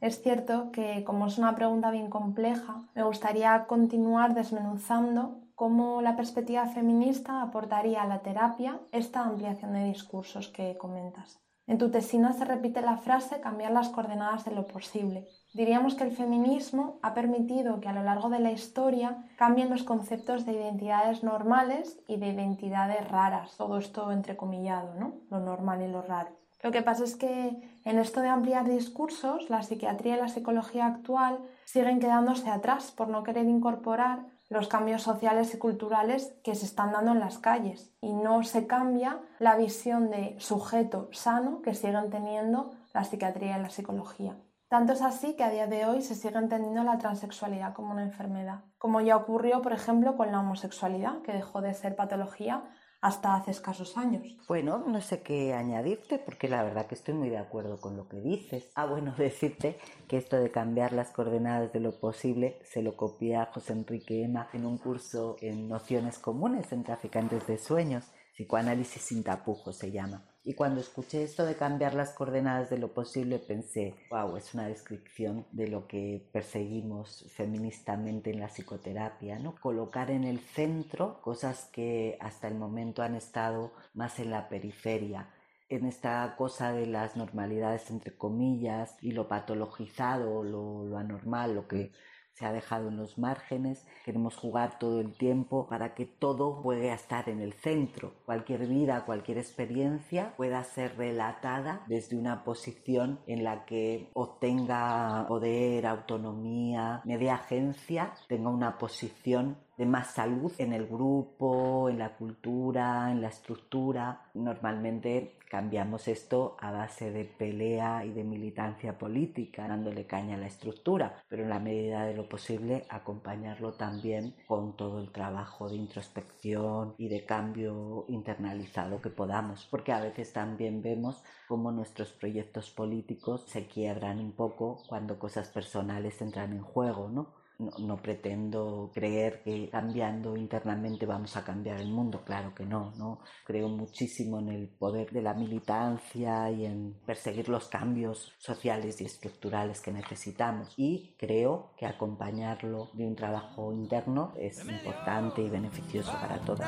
Es 0.00 0.20
cierto 0.20 0.70
que, 0.70 1.02
como 1.02 1.26
es 1.28 1.38
una 1.38 1.54
pregunta 1.54 1.90
bien 1.90 2.10
compleja, 2.10 2.84
me 2.94 3.02
gustaría 3.02 3.64
continuar 3.66 4.34
desmenuzando 4.34 5.43
cómo 5.64 6.02
la 6.02 6.14
perspectiva 6.14 6.66
feminista 6.66 7.40
aportaría 7.40 8.02
a 8.02 8.06
la 8.06 8.20
terapia 8.20 8.80
esta 8.92 9.22
ampliación 9.22 9.72
de 9.72 9.84
discursos 9.84 10.48
que 10.48 10.76
comentas. 10.76 11.40
En 11.66 11.78
tu 11.78 11.90
tesina 11.90 12.34
se 12.34 12.44
repite 12.44 12.82
la 12.82 12.98
frase 12.98 13.40
cambiar 13.40 13.72
las 13.72 13.88
coordenadas 13.88 14.44
de 14.44 14.50
lo 14.50 14.66
posible. 14.66 15.26
Diríamos 15.54 15.94
que 15.94 16.04
el 16.04 16.14
feminismo 16.14 16.98
ha 17.00 17.14
permitido 17.14 17.80
que 17.80 17.88
a 17.88 17.94
lo 17.94 18.02
largo 18.02 18.28
de 18.28 18.40
la 18.40 18.52
historia 18.52 19.24
cambien 19.38 19.70
los 19.70 19.84
conceptos 19.84 20.44
de 20.44 20.52
identidades 20.52 21.24
normales 21.24 21.98
y 22.08 22.18
de 22.18 22.28
identidades 22.28 23.08
raras, 23.08 23.56
todo 23.56 23.78
esto 23.78 24.12
entrecomillado, 24.12 24.92
¿no? 25.00 25.14
Lo 25.30 25.40
normal 25.40 25.80
y 25.80 25.88
lo 25.88 26.02
raro. 26.02 26.28
Lo 26.62 26.72
que 26.72 26.82
pasa 26.82 27.04
es 27.04 27.16
que 27.16 27.80
en 27.86 27.98
esto 27.98 28.20
de 28.20 28.28
ampliar 28.28 28.68
discursos, 28.68 29.48
la 29.48 29.62
psiquiatría 29.62 30.16
y 30.16 30.20
la 30.20 30.28
psicología 30.28 30.84
actual 30.84 31.38
siguen 31.64 32.00
quedándose 32.00 32.50
atrás 32.50 32.90
por 32.90 33.08
no 33.08 33.22
querer 33.22 33.46
incorporar 33.46 34.33
los 34.48 34.68
cambios 34.68 35.02
sociales 35.02 35.54
y 35.54 35.58
culturales 35.58 36.34
que 36.44 36.54
se 36.54 36.66
están 36.66 36.92
dando 36.92 37.12
en 37.12 37.20
las 37.20 37.38
calles 37.38 37.94
y 38.00 38.12
no 38.12 38.42
se 38.42 38.66
cambia 38.66 39.20
la 39.38 39.56
visión 39.56 40.10
de 40.10 40.36
sujeto 40.38 41.08
sano 41.12 41.62
que 41.62 41.74
siguen 41.74 42.10
teniendo 42.10 42.72
la 42.92 43.04
psiquiatría 43.04 43.58
y 43.58 43.62
la 43.62 43.70
psicología. 43.70 44.36
Tanto 44.68 44.92
es 44.92 45.02
así 45.02 45.36
que 45.36 45.44
a 45.44 45.50
día 45.50 45.66
de 45.66 45.86
hoy 45.86 46.02
se 46.02 46.14
sigue 46.14 46.38
entendiendo 46.38 46.82
la 46.82 46.98
transexualidad 46.98 47.74
como 47.74 47.92
una 47.92 48.02
enfermedad, 48.02 48.64
como 48.78 49.00
ya 49.00 49.16
ocurrió, 49.16 49.62
por 49.62 49.72
ejemplo, 49.72 50.16
con 50.16 50.32
la 50.32 50.40
homosexualidad, 50.40 51.22
que 51.22 51.32
dejó 51.32 51.60
de 51.60 51.74
ser 51.74 51.94
patología 51.94 52.64
hasta 53.04 53.34
hace 53.34 53.50
escasos 53.50 53.98
años. 53.98 54.34
Bueno, 54.48 54.78
no 54.78 54.98
sé 55.02 55.20
qué 55.20 55.52
añadirte 55.52 56.18
porque 56.18 56.48
la 56.48 56.62
verdad 56.62 56.86
que 56.86 56.94
estoy 56.94 57.12
muy 57.12 57.28
de 57.28 57.36
acuerdo 57.36 57.78
con 57.78 57.98
lo 57.98 58.08
que 58.08 58.22
dices. 58.22 58.70
Ah, 58.74 58.86
bueno, 58.86 59.14
decirte 59.18 59.76
que 60.08 60.16
esto 60.16 60.36
de 60.38 60.50
cambiar 60.50 60.94
las 60.94 61.10
coordenadas 61.10 61.70
de 61.74 61.80
lo 61.80 62.00
posible 62.00 62.58
se 62.64 62.80
lo 62.80 62.96
copia 62.96 63.50
José 63.52 63.74
Enrique 63.74 64.24
Ema 64.24 64.48
en 64.54 64.64
un 64.64 64.78
curso 64.78 65.36
en 65.42 65.68
nociones 65.68 66.18
comunes 66.18 66.72
en 66.72 66.82
traficantes 66.82 67.46
de 67.46 67.58
sueños, 67.58 68.04
psicoanálisis 68.32 69.02
sin 69.02 69.22
tapujos 69.22 69.76
se 69.76 69.92
llama. 69.92 70.24
Y 70.46 70.54
cuando 70.54 70.80
escuché 70.80 71.22
esto 71.22 71.46
de 71.46 71.56
cambiar 71.56 71.94
las 71.94 72.12
coordenadas 72.12 72.68
de 72.68 72.76
lo 72.76 72.92
posible, 72.92 73.38
pensé, 73.38 73.94
wow, 74.10 74.36
es 74.36 74.52
una 74.52 74.68
descripción 74.68 75.46
de 75.52 75.68
lo 75.68 75.86
que 75.88 76.28
perseguimos 76.32 77.24
feministamente 77.34 78.30
en 78.30 78.40
la 78.40 78.48
psicoterapia, 78.48 79.38
¿no? 79.38 79.54
Colocar 79.54 80.10
en 80.10 80.24
el 80.24 80.40
centro 80.40 81.22
cosas 81.22 81.70
que 81.72 82.18
hasta 82.20 82.46
el 82.46 82.56
momento 82.56 83.02
han 83.02 83.14
estado 83.14 83.72
más 83.94 84.18
en 84.20 84.30
la 84.30 84.48
periferia 84.50 85.30
en 85.70 85.86
esta 85.86 86.34
cosa 86.36 86.72
de 86.72 86.86
las 86.86 87.16
normalidades 87.16 87.90
entre 87.90 88.16
comillas 88.16 88.96
y 89.00 89.12
lo 89.12 89.28
patologizado, 89.28 90.42
lo, 90.44 90.84
lo 90.84 90.98
anormal, 90.98 91.54
lo 91.54 91.66
que 91.66 91.90
se 92.34 92.46
ha 92.46 92.52
dejado 92.52 92.88
en 92.88 92.96
los 92.96 93.16
márgenes, 93.16 93.86
queremos 94.04 94.36
jugar 94.36 94.78
todo 94.78 95.00
el 95.00 95.16
tiempo 95.16 95.66
para 95.68 95.94
que 95.94 96.04
todo 96.04 96.62
pueda 96.62 96.92
estar 96.92 97.28
en 97.28 97.40
el 97.40 97.52
centro. 97.54 98.12
Cualquier 98.24 98.66
vida, 98.66 99.04
cualquier 99.04 99.38
experiencia 99.38 100.34
pueda 100.36 100.62
ser 100.64 100.96
relatada 100.96 101.84
desde 101.86 102.16
una 102.16 102.42
posición 102.44 103.20
en 103.26 103.44
la 103.44 103.64
que 103.64 104.10
obtenga 104.14 105.26
poder, 105.28 105.86
autonomía, 105.86 107.02
media 107.04 107.36
agencia, 107.36 108.14
tenga 108.28 108.50
una 108.50 108.78
posición 108.78 109.56
de 109.76 109.86
más 109.86 110.12
salud 110.12 110.52
en 110.58 110.72
el 110.72 110.86
grupo, 110.86 111.88
en 111.88 111.98
la 111.98 112.16
cultura, 112.16 113.10
en 113.10 113.20
la 113.20 113.28
estructura. 113.28 114.30
Normalmente 114.34 115.38
cambiamos 115.50 116.08
esto 116.08 116.56
a 116.60 116.72
base 116.72 117.12
de 117.12 117.24
pelea 117.24 118.04
y 118.04 118.12
de 118.12 118.24
militancia 118.24 118.98
política, 118.98 119.68
dándole 119.68 120.04
caña 120.04 120.34
a 120.34 120.38
la 120.38 120.48
estructura, 120.48 121.22
pero 121.28 121.44
en 121.44 121.48
la 121.48 121.60
medida 121.60 122.04
de 122.06 122.14
lo 122.14 122.28
posible 122.28 122.86
acompañarlo 122.88 123.74
también 123.74 124.34
con 124.48 124.76
todo 124.76 125.00
el 125.00 125.12
trabajo 125.12 125.68
de 125.68 125.76
introspección 125.76 126.94
y 126.98 127.08
de 127.08 127.24
cambio 127.24 128.04
internalizado 128.08 129.00
que 129.00 129.10
podamos, 129.10 129.66
porque 129.70 129.92
a 129.92 130.00
veces 130.00 130.32
también 130.32 130.82
vemos 130.82 131.22
cómo 131.46 131.70
nuestros 131.70 132.12
proyectos 132.12 132.70
políticos 132.70 133.44
se 133.46 133.66
quiebran 133.66 134.18
un 134.18 134.32
poco 134.32 134.82
cuando 134.88 135.18
cosas 135.20 135.50
personales 135.50 136.20
entran 136.20 136.52
en 136.52 136.62
juego, 136.62 137.08
¿no? 137.08 137.43
No, 137.78 137.96
pretendo 137.96 138.90
creer 138.92 139.42
que 139.42 139.68
cambiando 139.70 140.36
internamente 140.36 141.06
vamos 141.06 141.36
a 141.36 141.44
cambiar 141.44 141.80
el 141.80 141.88
mundo, 141.88 142.22
claro 142.24 142.54
que 142.54 142.64
no, 142.64 142.92
no. 142.96 143.20
Creo 143.44 143.68
muchísimo 143.68 144.38
en 144.38 144.48
el 144.48 144.68
poder 144.68 145.10
de 145.10 145.22
la 145.22 145.34
militancia 145.34 146.50
y 146.50 146.66
en 146.66 146.94
perseguir 147.06 147.48
los 147.48 147.68
cambios 147.68 148.32
sociales 148.38 149.00
y 149.00 149.04
estructurales 149.04 149.80
que 149.80 149.92
necesitamos. 149.92 150.72
Y 150.76 151.14
creo 151.18 151.70
que 151.76 151.86
acompañarlo 151.86 152.90
de 152.92 153.06
un 153.06 153.16
trabajo 153.16 153.72
interno 153.72 154.32
es 154.36 154.64
importante 154.64 155.42
y 155.42 155.50
beneficioso 155.50 156.12
para 156.12 156.38
todos. 156.40 156.60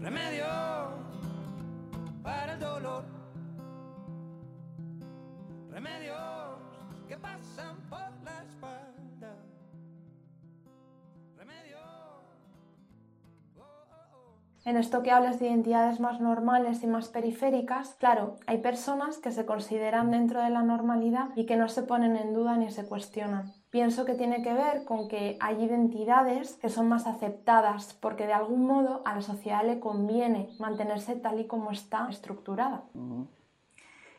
Remedio 0.00 0.43
En 14.64 14.78
esto 14.78 15.02
que 15.02 15.10
hablas 15.10 15.38
de 15.38 15.48
identidades 15.48 16.00
más 16.00 16.20
normales 16.20 16.82
y 16.82 16.86
más 16.86 17.08
periféricas, 17.08 17.96
claro, 17.96 18.36
hay 18.46 18.58
personas 18.58 19.18
que 19.18 19.30
se 19.30 19.44
consideran 19.44 20.10
dentro 20.10 20.42
de 20.42 20.48
la 20.48 20.62
normalidad 20.62 21.28
y 21.36 21.44
que 21.44 21.56
no 21.56 21.68
se 21.68 21.82
ponen 21.82 22.16
en 22.16 22.32
duda 22.32 22.56
ni 22.56 22.70
se 22.70 22.86
cuestionan. 22.86 23.52
Pienso 23.68 24.06
que 24.06 24.14
tiene 24.14 24.42
que 24.42 24.54
ver 24.54 24.84
con 24.84 25.08
que 25.08 25.36
hay 25.40 25.62
identidades 25.62 26.54
que 26.54 26.70
son 26.70 26.88
más 26.88 27.06
aceptadas 27.06 27.92
porque 27.92 28.26
de 28.26 28.32
algún 28.32 28.66
modo 28.66 29.02
a 29.04 29.14
la 29.16 29.20
sociedad 29.20 29.66
le 29.66 29.80
conviene 29.80 30.48
mantenerse 30.58 31.14
tal 31.16 31.40
y 31.40 31.46
como 31.46 31.70
está 31.70 32.08
estructurada. 32.08 32.84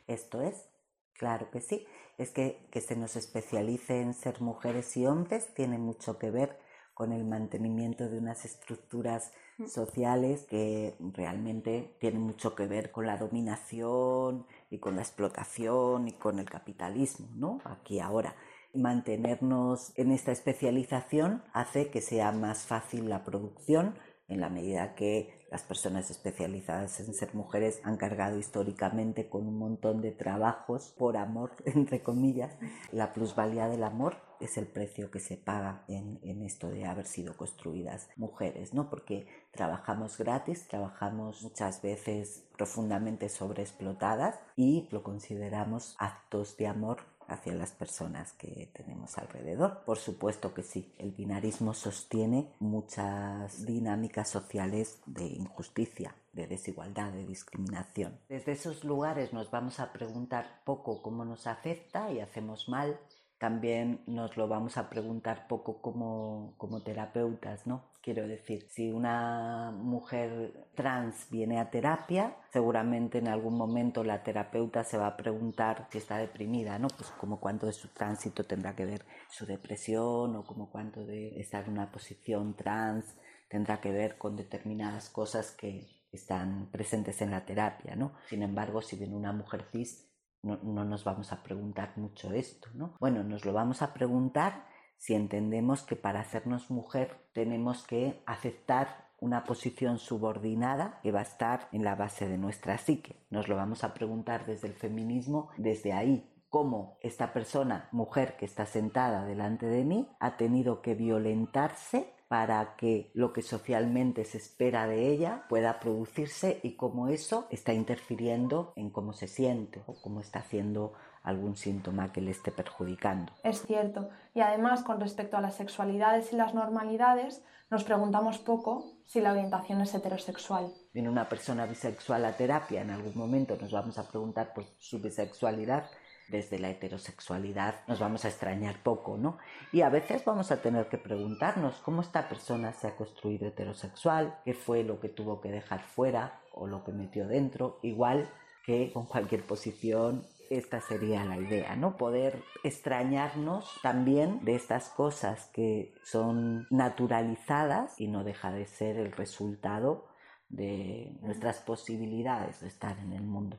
Esto 0.06 0.42
es, 0.42 0.70
claro 1.14 1.50
que 1.50 1.62
sí. 1.62 1.88
Es 2.20 2.30
que 2.30 2.68
que 2.70 2.82
se 2.82 2.96
nos 2.96 3.16
especialice 3.16 4.00
en 4.00 4.14
ser 4.14 4.42
mujeres 4.42 4.96
y 4.96 5.08
hombres 5.08 5.54
tiene 5.56 5.80
mucho 5.80 6.20
que 6.20 6.30
ver 6.30 6.60
con 6.94 7.12
el 7.12 7.26
mantenimiento 7.26 8.10
de 8.10 8.20
unas 8.20 8.46
estructuras. 8.46 9.32
Sociales 9.68 10.46
que 10.50 10.96
realmente 11.14 11.96
tienen 12.00 12.22
mucho 12.22 12.56
que 12.56 12.68
ver 12.68 12.92
con 12.92 13.06
la 13.06 13.18
dominación 13.18 14.46
y 14.70 14.80
con 14.80 14.96
la 14.96 15.02
explotación 15.02 16.08
y 16.08 16.14
con 16.14 16.40
el 16.40 16.50
capitalismo, 16.50 17.28
¿no? 17.36 17.62
Aquí 17.64 18.00
ahora. 18.00 18.36
Mantenernos 18.74 19.94
en 19.98 20.12
esta 20.12 20.34
especialización 20.34 21.44
hace 21.54 21.90
que 21.90 22.02
sea 22.02 22.34
más 22.34 22.66
fácil 22.66 23.08
la 23.08 23.24
producción 23.24 23.96
en 24.28 24.42
la 24.42 24.50
medida 24.50 24.96
que 24.96 25.46
las 25.52 25.64
personas 25.64 26.10
especializadas 26.10 27.00
en 27.00 27.14
ser 27.14 27.34
mujeres 27.36 27.80
han 27.84 27.98
cargado 27.98 28.38
históricamente 28.38 29.30
con 29.30 29.48
un 29.48 29.58
montón 29.58 30.02
de 30.02 30.12
trabajos 30.12 30.94
por 30.98 31.16
amor, 31.16 31.52
entre 31.66 32.02
comillas. 32.02 32.58
La 32.92 33.14
plusvalía 33.14 33.68
del 33.68 33.84
amor 33.84 34.18
es 34.40 34.58
el 34.58 34.68
precio 34.68 35.12
que 35.12 35.20
se 35.20 35.38
paga 35.38 35.84
en, 35.88 36.20
en, 36.24 36.42
esto 36.42 36.70
de 36.70 36.86
haber 36.86 37.06
sido 37.06 37.36
construidas 37.38 38.10
mujeres, 38.16 38.74
¿no? 38.74 38.90
Porque 38.90 39.28
trabajamos 39.52 40.18
gratis, 40.18 40.68
trabajamos 40.68 41.42
muchas 41.44 41.82
veces 41.82 42.44
profundamente 42.58 43.30
sobreexplotadas 43.30 44.40
y 44.56 44.88
lo 44.92 45.04
consideramos 45.04 45.96
actos 46.00 46.58
de 46.58 46.68
amor 46.68 47.00
hacia 47.28 47.54
las 47.54 47.72
personas 47.72 48.34
que 48.34 48.70
tenemos 48.74 49.18
alrededor. 49.18 49.84
Por 49.86 49.98
supuesto 49.98 50.54
que 50.54 50.64
sí, 50.64 50.94
el 50.98 51.12
binarismo 51.12 51.74
sostiene 51.74 52.54
muchas 52.60 53.66
dinámicas 53.66 54.30
sociales 54.30 55.00
de 55.06 55.26
injusticia, 55.26 56.16
de 56.34 56.48
desigualdad, 56.48 57.12
de 57.12 57.26
discriminación. 57.26 58.20
Desde 58.30 58.52
esos 58.52 58.84
lugares 58.84 59.34
nos 59.34 59.50
vamos 59.50 59.80
a 59.80 59.92
preguntar 59.92 60.62
poco 60.66 61.02
cómo 61.02 61.26
nos 61.26 61.48
afecta 61.48 62.12
y 62.12 62.20
hacemos 62.20 62.70
mal 62.70 63.00
también 63.38 64.02
nos 64.08 64.38
lo 64.38 64.48
vamos 64.48 64.78
a 64.78 64.90
preguntar 64.90 65.48
poco 65.48 65.82
como, 65.82 66.54
como 66.58 66.82
terapeutas, 66.84 67.68
¿no? 67.68 67.84
Quiero 68.02 68.28
decir, 68.28 68.68
si 68.70 68.92
una 68.92 69.72
mujer 69.72 70.70
trans 70.76 71.30
viene 71.30 71.60
a 71.60 71.70
terapia, 71.70 72.36
seguramente 72.54 73.18
en 73.18 73.28
algún 73.28 73.58
momento 73.58 74.04
la 74.04 74.24
terapeuta 74.24 74.84
se 74.84 74.98
va 74.98 75.08
a 75.08 75.18
preguntar 75.18 75.88
si 75.92 75.98
está 75.98 76.18
deprimida, 76.18 76.80
¿no? 76.80 76.88
Pues 76.88 77.10
como 77.12 77.40
cuánto 77.40 77.66
de 77.66 77.74
su 77.74 77.90
tránsito 77.90 78.44
tendrá 78.46 78.76
que 78.76 78.86
ver 78.86 79.06
su 79.30 79.46
depresión 79.46 80.36
o 80.36 80.46
como 80.46 80.70
cuánto 80.70 81.04
de 81.06 81.40
estar 81.40 81.66
en 81.66 81.74
una 81.74 81.92
posición 81.92 82.56
trans 82.56 83.18
tendrá 83.50 83.82
que 83.82 83.92
ver 83.92 84.18
con 84.18 84.36
determinadas 84.36 85.10
cosas 85.10 85.52
que 85.52 85.88
están 86.12 86.70
presentes 86.72 87.22
en 87.22 87.32
la 87.32 87.46
terapia, 87.46 87.96
¿no? 87.96 88.14
Sin 88.30 88.44
embargo, 88.44 88.82
si 88.82 88.96
viene 88.96 89.16
una 89.16 89.34
mujer 89.34 89.66
cis, 89.72 90.08
no, 90.46 90.86
nos 90.86 91.04
vamos 91.04 91.32
a 91.34 91.42
preguntar 91.42 91.94
mucho 91.98 92.32
esto, 92.32 92.70
¿no? 92.74 92.96
Bueno, 93.00 93.24
nos 93.24 93.46
lo 93.46 93.54
vamos 93.54 93.82
a 93.82 93.94
preguntar 93.94 94.68
si 94.98 95.14
entendemos 95.14 95.82
que 95.84 95.96
para 95.96 96.22
hacernos 96.22 96.70
mujer 96.70 97.30
tenemos 97.34 97.86
que 97.86 98.24
aceptar 98.26 99.10
una 99.20 99.44
posición 99.44 99.98
subordinada 99.98 101.00
que 101.02 101.12
va 101.12 101.20
a 101.20 101.24
estar 101.24 101.68
en 101.72 101.84
la 101.84 101.96
base 101.96 102.28
de 102.28 102.38
nuestra 102.38 102.78
psique. 102.78 103.26
Nos 103.30 103.48
lo 103.48 103.56
vamos 103.56 103.84
a 103.84 103.94
preguntar 103.94 104.46
desde 104.46 104.68
el 104.68 104.74
feminismo, 104.74 105.50
desde 105.58 105.94
ahí, 105.94 106.32
cómo 106.50 106.98
esta 107.02 107.34
persona, 107.34 107.90
mujer 107.92 108.38
que 108.38 108.46
está 108.46 108.66
sentada 108.66 109.26
delante 109.26 109.66
de 109.66 109.84
mí, 109.84 110.10
ha 110.20 110.38
tenido 110.38 110.82
que 110.82 110.96
violentarse 110.96 112.14
para 112.28 112.76
que 112.76 113.12
lo 113.14 113.34
que 113.34 113.42
socialmente 113.42 114.26
se 114.26 114.38
espera 114.38 114.88
de 114.88 115.10
ella 115.10 115.46
pueda 115.48 115.80
producirse 115.80 116.60
y 116.64 116.76
cómo 116.76 117.08
eso 117.08 117.48
está 117.52 117.74
interfiriendo 117.74 118.74
en 118.76 118.90
cómo 118.90 119.14
se 119.14 119.28
siente 119.28 119.82
o 119.86 120.02
cómo 120.02 120.22
está 120.22 120.40
haciendo 120.40 120.94
algún 121.24 121.56
síntoma 121.56 122.12
que 122.12 122.22
le 122.22 122.32
esté 122.32 122.52
perjudicando. 122.52 123.34
Es 123.44 123.62
cierto. 123.64 124.10
Y 124.34 124.42
además, 124.42 124.84
con 124.84 125.00
respecto 125.00 125.38
a 125.38 125.42
las 125.42 125.56
sexualidades 125.56 126.32
y 126.34 126.36
las 126.36 126.54
normalidades, 126.54 127.44
nos 127.70 127.84
preguntamos 127.84 128.38
poco 128.38 128.94
si 129.06 129.22
la 129.22 129.32
orientación 129.32 129.82
es 129.82 129.94
heterosexual. 129.94 130.72
Viene 130.94 131.10
una 131.10 131.28
persona 131.28 131.66
bisexual 131.66 132.26
a 132.26 132.34
terapia, 132.34 132.82
en 132.82 132.92
algún 132.92 133.18
momento 133.18 133.58
nos 133.60 133.72
vamos 133.72 133.98
a 133.98 134.08
preguntar 134.08 134.54
por 134.54 134.66
su 134.78 135.00
bisexualidad 135.00 135.86
desde 136.30 136.60
la 136.60 136.70
heterosexualidad 136.70 137.76
nos 137.88 138.00
vamos 138.00 138.26
a 138.26 138.30
extrañar 138.30 138.82
poco, 138.84 139.18
¿no? 139.18 139.38
Y 139.72 139.82
a 139.82 139.90
veces 139.90 140.26
vamos 140.26 140.52
a 140.52 140.62
tener 140.62 140.88
que 140.88 140.98
preguntarnos 140.98 141.76
cómo 141.82 142.02
esta 142.02 142.28
persona 142.28 142.74
se 142.74 142.88
ha 142.88 142.96
construido 142.96 143.48
heterosexual, 143.48 144.40
qué 144.44 144.54
fue 144.54 144.84
lo 144.84 145.00
que 145.00 145.10
tuvo 145.10 145.42
que 145.42 145.52
dejar 145.52 145.82
fuera 145.82 146.42
o 146.52 146.68
lo 146.68 146.84
que 146.84 146.92
metió 146.92 147.28
dentro, 147.28 147.80
igual 147.84 148.30
que 148.66 148.92
con 148.92 149.06
cualquier 149.06 149.44
posición 149.44 150.26
esta 150.50 150.82
sería 150.82 151.26
la 151.26 151.38
idea, 151.38 151.76
¿no? 151.76 151.98
Poder 151.98 152.42
extrañarnos 152.64 153.80
también 153.82 154.44
de 154.44 154.56
estas 154.56 154.90
cosas 154.90 155.50
que 155.54 155.94
son 156.04 156.68
naturalizadas 156.70 158.00
y 158.00 158.08
no 158.08 158.24
deja 158.24 158.52
de 158.52 158.66
ser 158.66 158.98
el 158.98 159.12
resultado 159.12 160.08
de 160.50 161.18
nuestras 161.22 161.60
posibilidades 161.60 162.62
de 162.62 162.68
estar 162.68 163.00
en 163.00 163.14
el 163.14 163.24
mundo. 163.24 163.58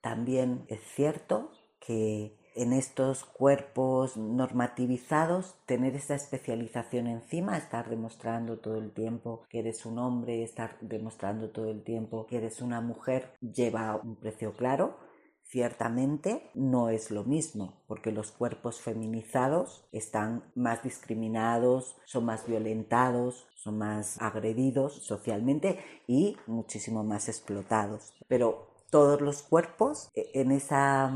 También 0.00 0.66
es 0.68 0.80
cierto 0.94 1.50
que 1.80 2.36
en 2.56 2.72
estos 2.72 3.24
cuerpos 3.24 4.16
normativizados 4.16 5.54
tener 5.66 5.94
esa 5.94 6.14
especialización 6.14 7.06
encima, 7.06 7.58
estar 7.58 7.90
demostrando 7.90 8.58
todo 8.58 8.78
el 8.78 8.92
tiempo 8.92 9.44
que 9.50 9.58
eres 9.58 9.84
un 9.84 9.98
hombre, 9.98 10.42
estar 10.42 10.78
demostrando 10.80 11.50
todo 11.50 11.70
el 11.70 11.84
tiempo 11.84 12.26
que 12.26 12.38
eres 12.38 12.62
una 12.62 12.80
mujer, 12.80 13.34
lleva 13.40 13.96
un 13.96 14.16
precio 14.16 14.54
claro. 14.54 14.96
Ciertamente 15.42 16.50
no 16.54 16.88
es 16.88 17.12
lo 17.12 17.22
mismo, 17.22 17.84
porque 17.86 18.10
los 18.10 18.32
cuerpos 18.32 18.80
feminizados 18.80 19.86
están 19.92 20.50
más 20.56 20.82
discriminados, 20.82 21.94
son 22.04 22.24
más 22.24 22.48
violentados, 22.48 23.46
son 23.54 23.78
más 23.78 24.20
agredidos 24.20 25.04
socialmente 25.04 25.78
y 26.08 26.36
muchísimo 26.46 27.04
más 27.04 27.28
explotados. 27.28 28.12
Pero 28.26 28.74
todos 28.90 29.20
los 29.20 29.42
cuerpos 29.42 30.10
e, 30.14 30.30
en 30.34 30.50
esa 30.50 31.12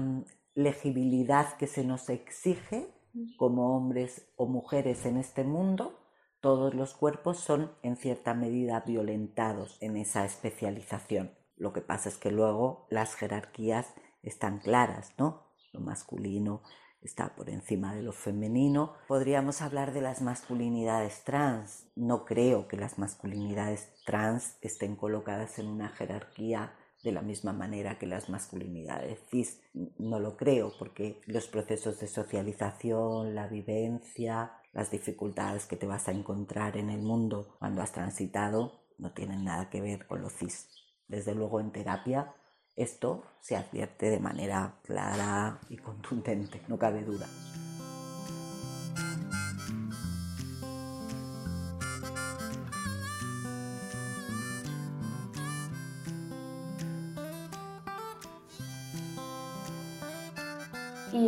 legibilidad 0.63 1.57
que 1.57 1.67
se 1.67 1.85
nos 1.85 2.09
exige 2.09 2.89
como 3.37 3.77
hombres 3.77 4.31
o 4.37 4.47
mujeres 4.47 5.05
en 5.07 5.17
este 5.17 5.45
mundo, 5.45 5.99
todos 6.41 6.75
los 6.75 6.95
cuerpos 6.95 7.39
son 7.39 7.73
en 7.83 7.97
cierta 7.97 8.35
medida 8.35 8.81
violentados 8.87 9.77
en 9.81 9.97
esa 9.97 10.25
especialización. 10.25 11.35
Lo 11.57 11.73
que 11.73 11.83
pasa 11.83 12.09
es 12.09 12.17
que 12.17 12.31
luego 12.31 12.87
las 12.89 13.15
jerarquías 13.15 13.93
están 14.23 14.59
claras, 14.59 15.13
¿no? 15.19 15.51
Lo 15.73 15.81
masculino 15.81 16.63
está 17.03 17.35
por 17.35 17.51
encima 17.51 17.95
de 17.95 18.03
lo 18.03 18.13
femenino. 18.13 18.95
Podríamos 19.09 19.63
hablar 19.63 19.93
de 19.93 20.01
las 20.01 20.23
masculinidades 20.23 21.25
trans. 21.25 21.87
No 21.97 22.25
creo 22.25 22.69
que 22.69 22.77
las 22.77 22.99
masculinidades 22.99 23.93
trans 24.05 24.57
estén 24.61 24.97
colocadas 24.97 25.59
en 25.59 25.67
una 25.67 25.89
jerarquía 25.91 26.75
de 27.03 27.13
la 27.13 27.23
misma 27.23 27.53
manera 27.53 27.99
que 27.99 28.07
las 28.07 28.29
masculinidades 28.29 29.21
cis. 29.31 29.61
No 29.99 30.19
lo 30.19 30.37
creo 30.37 30.73
porque 30.79 31.21
los 31.27 31.47
procesos 31.49 31.99
de 32.01 32.07
socialización, 32.07 33.35
la 33.35 33.47
vivencia, 33.47 34.53
las 34.73 34.91
dificultades 34.91 35.67
que 35.67 35.77
te 35.77 35.87
vas 35.87 36.09
a 36.09 36.13
encontrar 36.13 36.77
en 36.77 36.91
el 36.91 37.03
mundo 37.03 37.57
cuando 37.59 37.83
has 37.83 37.93
transitado 37.93 38.85
no 38.99 39.13
tienen 39.13 39.45
nada 39.45 39.71
que 39.71 39.81
ver 39.81 40.07
con 40.07 40.23
lo 40.23 40.31
cis. 40.31 40.69
Desde 41.09 41.35
luego 41.35 41.61
en 41.61 41.73
terapia 41.73 42.35
esto 42.77 43.25
se 43.41 43.57
advierte 43.57 44.11
de 44.11 44.21
manera 44.21 44.79
clara 44.85 45.61
y 45.69 45.77
contundente, 45.77 46.63
no 46.69 46.79
cabe 46.79 47.03
duda. 47.03 47.27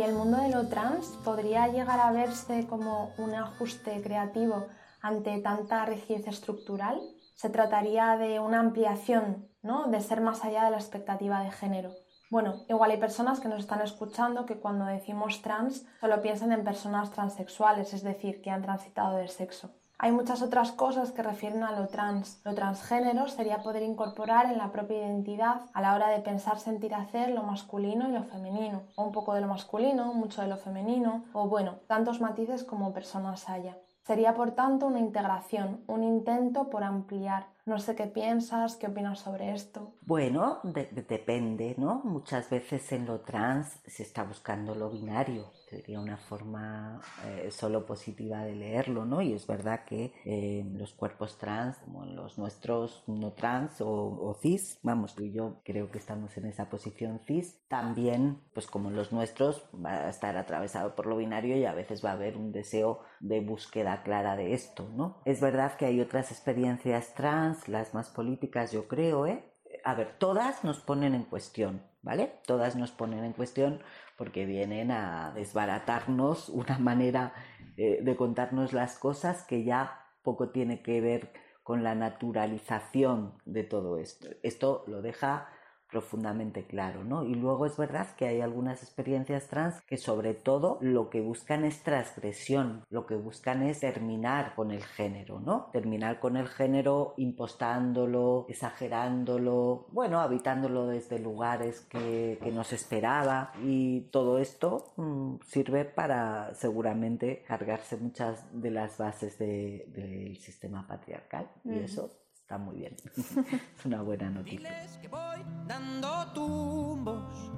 El 0.03 0.13
mundo 0.13 0.37
de 0.37 0.49
lo 0.49 0.67
trans 0.67 1.07
podría 1.23 1.69
llegar 1.69 1.99
a 2.01 2.11
verse 2.11 2.67
como 2.67 3.13
un 3.17 3.33
ajuste 3.35 4.01
creativo 4.01 4.67
ante 5.01 5.39
tanta 5.39 5.85
rigidez 5.85 6.27
estructural. 6.27 6.99
Se 7.35 7.49
trataría 7.49 8.17
de 8.17 8.41
una 8.41 8.59
ampliación, 8.59 9.47
¿no? 9.61 9.87
de 9.87 10.01
ser 10.01 10.19
más 10.19 10.43
allá 10.43 10.65
de 10.65 10.71
la 10.71 10.77
expectativa 10.77 11.41
de 11.41 11.51
género. 11.51 11.91
Bueno, 12.29 12.63
igual 12.67 12.91
hay 12.91 12.97
personas 12.97 13.39
que 13.39 13.47
nos 13.47 13.59
están 13.59 13.81
escuchando 13.81 14.45
que 14.45 14.59
cuando 14.59 14.85
decimos 14.85 15.41
trans 15.41 15.85
solo 16.01 16.21
piensan 16.21 16.51
en 16.51 16.65
personas 16.65 17.11
transexuales, 17.11 17.93
es 17.93 18.03
decir, 18.03 18.41
que 18.41 18.49
han 18.49 18.61
transitado 18.61 19.15
de 19.17 19.29
sexo. 19.29 19.71
Hay 20.03 20.11
muchas 20.11 20.41
otras 20.41 20.73
cosas 20.73 21.13
que 21.13 21.23
refieren 21.23 21.63
a 21.63 21.71
lo 21.71 21.87
trans. 21.87 22.41
Lo 22.43 22.53
transgénero 22.53 23.29
sería 23.29 23.63
poder 23.63 23.83
incorporar 23.83 24.47
en 24.47 24.57
la 24.57 24.69
propia 24.69 24.97
identidad 24.97 25.61
a 25.73 25.79
la 25.79 25.95
hora 25.95 26.09
de 26.09 26.19
pensar, 26.19 26.59
sentir, 26.59 26.93
hacer 26.93 27.29
lo 27.29 27.43
masculino 27.43 28.09
y 28.09 28.11
lo 28.11 28.23
femenino, 28.23 28.81
o 28.97 29.05
un 29.05 29.13
poco 29.13 29.33
de 29.33 29.39
lo 29.39 29.47
masculino, 29.47 30.13
mucho 30.13 30.41
de 30.41 30.49
lo 30.49 30.57
femenino, 30.57 31.23
o 31.31 31.47
bueno, 31.47 31.75
tantos 31.87 32.19
matices 32.19 32.65
como 32.65 32.91
personas 32.91 33.47
haya. 33.47 33.77
Sería 34.05 34.33
por 34.33 34.51
tanto 34.51 34.87
una 34.87 34.99
integración, 34.99 35.85
un 35.87 36.03
intento 36.03 36.69
por 36.69 36.83
ampliar 36.83 37.52
No 37.65 37.79
sé 37.79 37.95
qué 37.95 38.07
piensas, 38.07 38.75
qué 38.75 38.87
opinas 38.87 39.19
sobre 39.19 39.53
esto. 39.53 39.93
Bueno, 40.01 40.59
depende, 40.63 41.75
¿no? 41.77 42.01
Muchas 42.03 42.49
veces 42.49 42.91
en 42.91 43.05
lo 43.05 43.21
trans 43.21 43.79
se 43.85 44.03
está 44.03 44.23
buscando 44.25 44.75
lo 44.75 44.89
binario, 44.89 45.49
sería 45.69 46.01
una 46.01 46.17
forma 46.17 46.99
eh, 47.25 47.49
solo 47.51 47.85
positiva 47.85 48.43
de 48.43 48.55
leerlo, 48.55 49.05
¿no? 49.05 49.21
Y 49.21 49.31
es 49.31 49.47
verdad 49.47 49.85
que 49.85 50.13
eh, 50.25 50.65
los 50.73 50.93
cuerpos 50.93 51.37
trans, 51.37 51.77
como 51.77 52.05
los 52.05 52.37
nuestros 52.37 53.03
no 53.07 53.31
trans 53.31 53.79
o, 53.79 53.89
o, 53.89 54.33
cis, 54.41 54.77
vamos, 54.83 55.15
tú 55.15 55.23
y 55.23 55.31
yo 55.31 55.61
creo 55.63 55.89
que 55.89 55.99
estamos 55.99 56.35
en 56.37 56.47
esa 56.47 56.69
posición 56.69 57.21
cis, 57.25 57.65
también, 57.69 58.41
pues 58.53 58.67
como 58.67 58.91
los 58.91 59.13
nuestros, 59.13 59.63
va 59.73 59.93
a 59.93 60.09
estar 60.09 60.35
atravesado 60.35 60.95
por 60.95 61.05
lo 61.05 61.15
binario 61.15 61.57
y 61.57 61.63
a 61.63 61.73
veces 61.73 62.03
va 62.03 62.09
a 62.09 62.13
haber 62.13 62.35
un 62.35 62.51
deseo 62.51 62.99
de 63.21 63.39
búsqueda 63.39 64.03
clara 64.03 64.35
de 64.35 64.53
esto, 64.53 64.89
¿no? 64.95 65.21
Es 65.23 65.39
verdad 65.39 65.77
que 65.77 65.85
hay 65.85 66.01
otras 66.01 66.29
experiencias 66.31 67.13
trans, 67.13 67.52
las 67.67 67.93
más 67.93 68.09
políticas 68.09 68.71
yo 68.71 68.87
creo, 68.87 69.27
¿eh? 69.27 69.43
A 69.83 69.95
ver, 69.95 70.13
todas 70.17 70.63
nos 70.63 70.79
ponen 70.79 71.15
en 71.15 71.23
cuestión, 71.23 71.81
¿vale? 72.01 72.35
Todas 72.45 72.75
nos 72.75 72.91
ponen 72.91 73.23
en 73.23 73.33
cuestión 73.33 73.81
porque 74.17 74.45
vienen 74.45 74.91
a 74.91 75.31
desbaratarnos 75.35 76.49
una 76.49 76.77
manera 76.79 77.33
de 77.75 78.15
contarnos 78.15 78.71
las 78.71 78.99
cosas 78.99 79.43
que 79.43 79.63
ya 79.63 80.05
poco 80.21 80.49
tiene 80.49 80.83
que 80.83 81.01
ver 81.01 81.33
con 81.63 81.83
la 81.83 81.95
naturalización 81.95 83.33
de 83.45 83.63
todo 83.63 83.97
esto. 83.97 84.27
Esto 84.43 84.83
lo 84.87 85.01
deja 85.01 85.49
profundamente 85.93 86.63
claro, 86.63 87.03
¿no? 87.03 87.23
Y 87.23 87.35
luego 87.35 87.67
es 87.67 87.77
verdad 87.77 88.07
que 88.17 88.25
hay 88.25 88.41
algunas 88.41 88.81
experiencias 88.81 89.47
trans 89.47 89.79
que 89.81 89.97
sobre 89.97 90.33
todo 90.33 90.79
lo 90.81 91.11
que 91.11 91.21
buscan 91.21 91.63
es 91.65 91.83
transgresión, 91.83 92.83
lo 92.89 93.05
que 93.05 93.15
buscan 93.15 93.61
es 93.61 93.81
terminar 93.81 94.55
con 94.55 94.71
el 94.71 94.83
género, 94.83 95.39
¿no? 95.39 95.69
Terminar 95.71 96.19
con 96.19 96.35
el 96.35 96.47
género 96.47 97.13
impostándolo, 97.17 98.47
exagerándolo, 98.49 99.85
bueno, 99.91 100.19
habitándolo 100.19 100.87
desde 100.87 101.19
lugares 101.19 101.81
que, 101.81 102.39
que 102.41 102.51
no 102.51 102.63
se 102.63 102.75
esperaba 102.75 103.53
y 103.63 104.01
todo 104.11 104.39
esto 104.39 104.93
mm, 104.97 105.35
sirve 105.45 105.85
para 105.85 106.55
seguramente 106.55 107.43
cargarse 107.47 107.97
muchas 107.97 108.43
de 108.51 108.71
las 108.71 108.97
bases 108.97 109.37
del 109.37 110.37
sistema 110.37 110.87
patriarcal 110.87 111.51
y 111.63 111.77
eso 111.77 112.22
está 112.43 112.57
muy 112.57 112.75
bien. 112.75 112.95
es 113.15 113.85
una 113.85 114.01
buena 114.01 114.29
noticia. 114.29 114.69
Diles 114.69 114.97
que 115.01 115.07
voy 115.07 115.43
dando 115.65 116.27
tumbos 116.33 117.51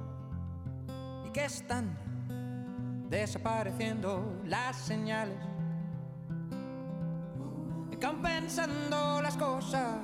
y 1.26 1.30
que 1.30 1.44
están 1.44 1.98
desapareciendo 3.10 4.40
las 4.44 4.76
señales. 4.76 5.38
Y 7.90 7.96
compensando 7.96 9.20
las 9.22 9.36
cosas 9.36 9.98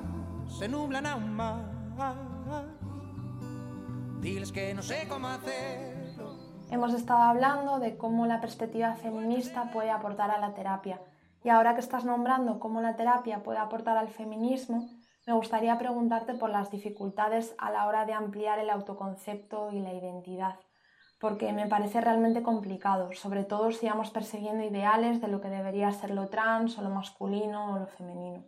se 0.48 0.68
nublan 0.68 1.06
aún 1.06 1.32
más. 1.32 1.64
Diles 4.20 4.50
que 4.50 4.74
no 4.74 4.82
sé 4.82 5.06
cómo 5.08 5.28
hacerlo. 5.28 6.38
Hemos 6.70 6.92
estado 6.94 7.22
hablando 7.22 7.78
de 7.78 7.96
cómo 7.96 8.26
la 8.26 8.40
perspectiva 8.40 8.94
feminista 8.96 9.70
puede 9.70 9.90
aportar 9.90 10.30
a 10.32 10.38
la 10.38 10.54
terapia 10.54 11.00
y 11.44 11.48
ahora 11.48 11.74
que 11.74 11.80
estás 11.80 12.04
nombrando 12.04 12.60
cómo 12.60 12.80
la 12.80 12.96
terapia 12.96 13.42
puede 13.42 13.58
aportar 13.58 13.96
al 13.96 14.08
feminismo, 14.08 14.88
me 15.26 15.32
gustaría 15.34 15.78
preguntarte 15.78 16.34
por 16.34 16.50
las 16.50 16.70
dificultades 16.70 17.54
a 17.58 17.70
la 17.70 17.86
hora 17.86 18.06
de 18.06 18.12
ampliar 18.12 18.58
el 18.58 18.70
autoconcepto 18.70 19.70
y 19.70 19.80
la 19.80 19.92
identidad, 19.92 20.56
porque 21.20 21.52
me 21.52 21.68
parece 21.68 22.00
realmente 22.00 22.42
complicado, 22.42 23.12
sobre 23.12 23.44
todo 23.44 23.70
si 23.70 23.86
vamos 23.86 24.10
persiguiendo 24.10 24.64
ideales 24.64 25.20
de 25.20 25.28
lo 25.28 25.40
que 25.40 25.48
debería 25.48 25.92
ser 25.92 26.10
lo 26.10 26.28
trans 26.28 26.76
o 26.78 26.82
lo 26.82 26.90
masculino 26.90 27.74
o 27.74 27.78
lo 27.78 27.86
femenino. 27.86 28.44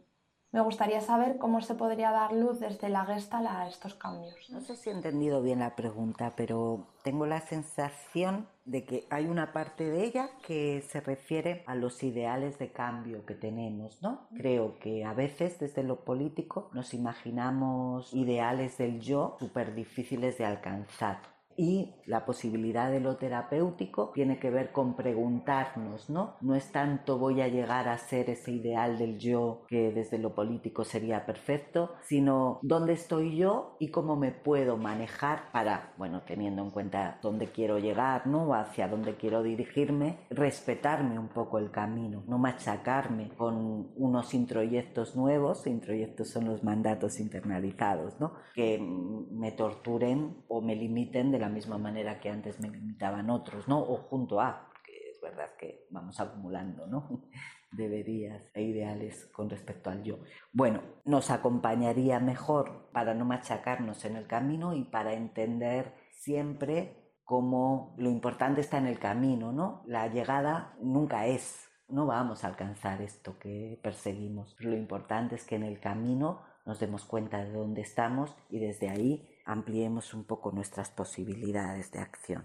Me 0.55 0.61
gustaría 0.61 1.01
saber 1.01 1.39
cómo 1.39 1.61
se 1.63 1.75
podría 1.75 2.13
dar 2.13 2.33
luz 2.33 2.61
desde 2.61 2.89
la 2.89 3.05
Gestalt 3.05 3.49
a 3.49 3.67
estos 3.67 3.97
cambios. 3.97 4.49
No 4.51 4.61
sé 4.61 4.77
si 4.77 4.89
he 4.89 4.93
entendido 4.93 5.43
bien 5.43 5.59
la 5.59 5.75
pregunta, 5.75 6.33
pero 6.37 6.87
tengo 7.03 7.27
la 7.27 7.41
sensación 7.41 8.47
de 8.65 8.85
que 8.85 9.05
hay 9.11 9.27
una 9.27 9.53
parte 9.53 9.91
de 9.91 10.05
ella 10.05 10.31
que 10.47 10.81
se 10.83 11.01
refiere 11.01 11.65
a 11.67 11.75
los 11.75 12.05
ideales 12.05 12.57
de 12.61 12.71
cambio 12.71 13.27
que 13.27 13.35
tenemos, 13.35 14.01
¿no? 14.01 14.29
Creo 14.37 14.79
que 14.79 15.05
a 15.05 15.13
veces 15.13 15.59
desde 15.59 15.83
lo 15.83 16.05
político 16.05 16.71
nos 16.73 16.95
imaginamos 16.95 18.15
ideales 18.15 18.79
del 18.79 19.01
yo 19.01 19.37
súper 19.41 19.75
difíciles 19.75 20.39
de 20.39 20.45
alcanzar 20.45 21.34
y 21.57 21.95
la 22.07 22.25
posibilidad 22.27 22.91
de 22.91 23.01
lo 23.01 23.17
terapéutico 23.17 24.11
tiene 24.15 24.39
que 24.39 24.51
ver 24.51 24.73
con 24.73 24.95
preguntarnos, 24.95 26.11
¿no? 26.11 26.35
No 26.41 26.55
es 26.55 26.71
tanto 26.73 27.19
voy 27.19 27.41
a 27.41 27.49
llegar 27.49 27.89
a 27.89 27.99
ser 27.99 28.31
ese 28.31 28.53
ideal 28.53 28.99
del 28.99 29.19
yo 29.19 29.63
que 29.69 29.93
desde 29.93 30.19
lo 30.19 30.35
político 30.35 30.85
sería 30.85 31.27
perfecto, 31.27 31.95
sino 32.03 32.59
dónde 32.63 32.95
estoy 32.95 33.37
yo 33.37 33.77
y 33.79 33.89
cómo 33.89 34.17
me 34.17 34.33
puedo 34.33 34.77
manejar 34.77 35.51
para, 35.53 35.95
bueno, 35.97 36.23
teniendo 36.27 36.63
en 36.63 36.71
cuenta 36.71 37.19
dónde 37.23 37.51
quiero 37.51 37.79
llegar, 37.79 38.27
¿no? 38.27 38.55
Hacia 38.55 38.89
dónde 38.89 39.17
quiero 39.17 39.43
dirigirme, 39.43 40.19
respetarme 40.31 41.19
un 41.19 41.29
poco 41.29 41.59
el 41.59 41.71
camino, 41.71 42.23
no 42.27 42.39
machacarme 42.39 43.31
con 43.37 43.93
unos 43.97 44.35
introyectos 44.35 45.17
nuevos, 45.17 45.67
introyectos 45.67 46.29
son 46.29 46.47
los 46.47 46.65
mandatos 46.65 47.21
internalizados, 47.21 48.19
¿no? 48.21 48.35
Que 48.55 48.79
me 48.79 49.53
torturen 49.53 50.45
o 50.49 50.61
me 50.61 50.77
limiten 50.77 51.31
de 51.31 51.44
la 51.45 51.51
misma 51.51 51.77
manera 51.77 52.21
que 52.21 52.31
antes 52.31 52.59
me 52.59 52.71
limitaban 52.71 53.29
otros, 53.29 53.69
¿no? 53.69 53.79
O 53.79 53.99
junto 53.99 54.41
a, 54.41 54.67
porque 54.67 55.11
es 55.11 55.21
verdad 55.21 55.51
que 55.59 55.87
vamos 55.91 56.19
acumulando, 56.19 56.87
¿no? 56.87 57.29
Deberías 57.71 58.51
e 58.55 58.63
ideales 58.63 59.27
con 59.27 59.51
respecto 59.51 59.91
al 59.91 60.03
yo. 60.03 60.21
Bueno, 60.53 60.81
nos 61.05 61.31
acompañaría 61.31 62.19
mejor 62.19 62.89
para 62.93 63.13
no 63.13 63.27
machacarnos 63.27 64.05
en 64.07 64.17
el 64.17 64.27
camino 64.27 64.75
y 64.75 64.85
para 64.85 65.13
entender 65.13 65.93
siempre 66.13 67.13
cómo 67.25 67.95
lo 67.99 68.09
importante 68.09 68.63
está 68.63 68.79
en 68.79 68.87
el 68.87 68.99
camino, 68.99 69.53
¿no? 69.53 69.83
La 69.87 70.07
llegada 70.07 70.77
nunca 70.81 71.27
es, 71.27 71.69
no 71.89 72.07
vamos 72.07 72.45
a 72.45 72.49
alcanzar 72.49 73.03
esto 73.03 73.39
que 73.39 73.79
perseguimos. 73.83 74.57
Lo 74.61 74.77
importante 74.77 75.35
es 75.35 75.45
que 75.45 75.57
en 75.57 75.65
el 75.65 75.79
camino 75.79 76.41
nos 76.65 76.81
demos 76.81 77.05
cuenta 77.05 77.45
de 77.45 77.53
dónde 77.53 77.83
estamos 77.83 78.35
y 78.49 78.61
desde 78.61 78.89
ahí 78.89 79.34
ampliemos 79.45 80.15
un 80.15 80.25
poco 80.25 80.53
nuestras 80.53 80.91
posibilidades 80.91 81.91
de 81.93 82.01
acción. 82.01 82.45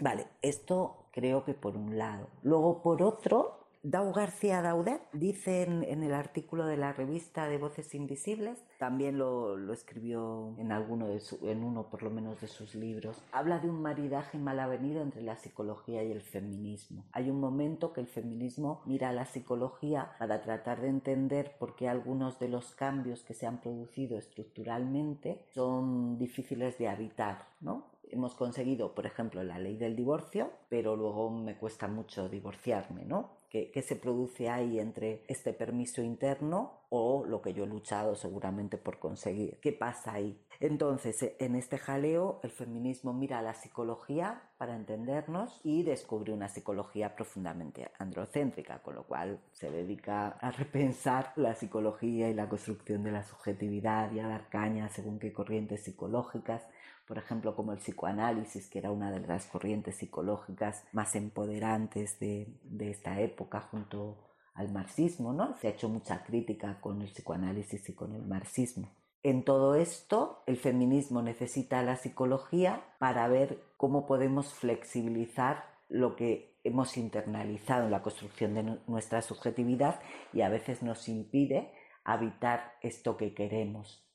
Vale, 0.00 0.28
esto 0.42 1.08
creo 1.10 1.44
que 1.44 1.54
por 1.54 1.76
un 1.76 1.98
lado. 1.98 2.28
Luego, 2.42 2.82
por 2.82 3.02
otro, 3.02 3.57
Dau 3.90 4.12
García 4.12 4.60
Daudet 4.60 5.00
dice 5.14 5.62
en, 5.62 6.02
el 6.02 6.12
artículo 6.12 6.66
de 6.66 6.76
la 6.76 6.92
revista 6.92 7.48
de 7.48 7.56
Voces 7.56 7.94
Invisibles, 7.94 8.62
también 8.78 9.16
lo, 9.16 9.72
escribió 9.72 10.54
en 10.58 10.72
alguno 10.72 11.08
de 11.08 11.22
en 11.40 11.64
uno 11.64 11.88
por 11.88 12.02
lo 12.02 12.10
menos 12.10 12.38
de 12.42 12.48
sus 12.48 12.74
libros, 12.74 13.16
habla 13.32 13.60
de 13.60 13.70
un 13.70 13.80
maridaje 13.80 14.36
mal 14.36 14.60
avenido 14.60 15.00
entre 15.00 15.22
la 15.22 15.36
psicología 15.36 16.04
y 16.04 16.12
el 16.12 16.20
feminismo. 16.20 17.06
Hay 17.12 17.30
un 17.30 17.40
momento 17.40 17.94
que 17.94 18.02
el 18.02 18.08
feminismo 18.08 18.82
mira 18.84 19.08
a 19.08 19.14
la 19.14 19.24
psicología 19.24 20.12
para 20.18 20.42
tratar 20.42 20.82
de 20.82 20.88
entender 20.88 21.56
por 21.58 21.74
qué 21.74 21.88
algunos 21.88 22.38
de 22.38 22.48
los 22.48 22.74
cambios 22.74 23.22
que 23.22 23.32
se 23.32 23.46
han 23.46 23.62
producido 23.62 24.18
estructuralmente 24.18 25.46
son 25.54 26.18
difíciles 26.18 26.76
de 26.76 26.88
habitar, 26.88 27.46
¿no? 27.62 27.86
Hemos 28.10 28.34
conseguido, 28.34 28.94
por 28.94 29.06
ejemplo, 29.06 29.42
la 29.42 29.58
ley 29.58 29.76
del 29.76 29.96
divorcio, 29.96 30.50
pero 30.68 30.96
luego 30.96 31.30
me 31.30 31.56
cuesta 31.56 31.88
mucho 31.88 32.28
divorciarme, 32.28 33.04
¿no? 33.04 33.38
¿Qué, 33.48 33.82
se 33.82 33.96
produce 33.96 34.50
ahí 34.50 34.78
entre 34.78 35.24
este 35.26 35.54
permiso 35.54 36.02
interno 36.02 36.82
o 36.90 37.24
lo 37.24 37.40
que 37.40 37.54
yo 37.54 37.64
he 37.64 37.66
luchado 37.66 38.14
seguramente 38.14 38.76
por 38.76 38.98
conseguir? 38.98 39.58
¿Qué 39.60 39.72
pasa 39.72 40.12
ahí? 40.12 40.38
Entonces, 40.60 41.22
e, 41.22 41.36
en 41.38 41.54
este 41.54 41.78
jaleo, 41.78 42.40
el 42.42 42.50
feminismo 42.50 43.12
mira 43.12 43.38
a 43.38 43.42
la 43.42 43.54
psicología 43.54 44.42
para 44.58 44.74
entendernos 44.74 45.60
y 45.62 45.82
descubre 45.82 46.32
una 46.32 46.48
psicología 46.48 47.14
profundamente 47.14 47.90
androcéntrica, 47.98 48.82
con 48.82 48.96
lo 48.96 49.04
cual 49.04 49.40
se 49.52 49.70
dedica 49.70 50.28
a 50.28 50.50
repensar 50.50 51.32
la 51.36 51.54
psicología 51.54 52.28
y 52.28 52.34
la 52.34 52.48
construcción 52.48 53.02
de 53.04 53.12
la 53.12 53.22
subjetividad 53.22 54.10
y 54.12 54.20
a 54.20 54.28
dar 54.28 54.48
caña 54.48 54.88
según 54.88 55.18
qué 55.18 55.32
corrientes 55.32 55.84
psicológicas 55.84 56.62
por 57.08 57.16
ejemplo, 57.16 57.56
como 57.56 57.72
el 57.72 57.78
psicoanálisis, 57.78 58.68
que 58.68 58.78
era 58.78 58.92
una 58.92 59.10
de 59.10 59.26
las 59.26 59.46
corrientes 59.46 59.96
psicológicas 59.96 60.84
más 60.92 61.16
empoderantes 61.16 62.20
de, 62.20 62.54
esta 62.80 63.18
época 63.18 63.62
junto 63.62 64.18
al 64.52 64.70
marxismo, 64.70 65.32
¿no? 65.32 65.56
Se 65.56 65.68
ha 65.68 65.70
hecho 65.70 65.88
mucha 65.88 66.22
crítica 66.22 66.78
con 66.82 67.00
el 67.00 67.08
psicoanálisis 67.08 67.88
y 67.88 67.94
con 67.94 68.14
el 68.14 68.26
marxismo. 68.26 68.92
En 69.22 69.44
todo 69.44 69.74
esto, 69.74 70.42
el 70.46 70.56
feminismo 70.56 71.22
necesita 71.22 71.82
la 71.82 71.96
psicología 71.96 72.82
para 72.98 73.26
ver 73.28 73.58
cómo 73.76 74.06
podemos 74.06 74.54
flexibilizar 74.54 75.64
lo 75.88 76.16
que 76.16 76.56
hemos 76.64 76.96
internalizado 76.96 77.84
en 77.84 77.90
la 77.90 78.02
construcción 78.02 78.54
de 78.54 78.78
nuestra 78.86 79.22
subjetividad 79.22 80.00
y 80.32 80.42
a 80.42 80.48
veces 80.48 80.82
nos 80.82 81.08
impide 81.08 81.72
habitar 82.04 82.74
esto 82.80 83.16
que 83.16 83.34
queremos, 83.34 84.08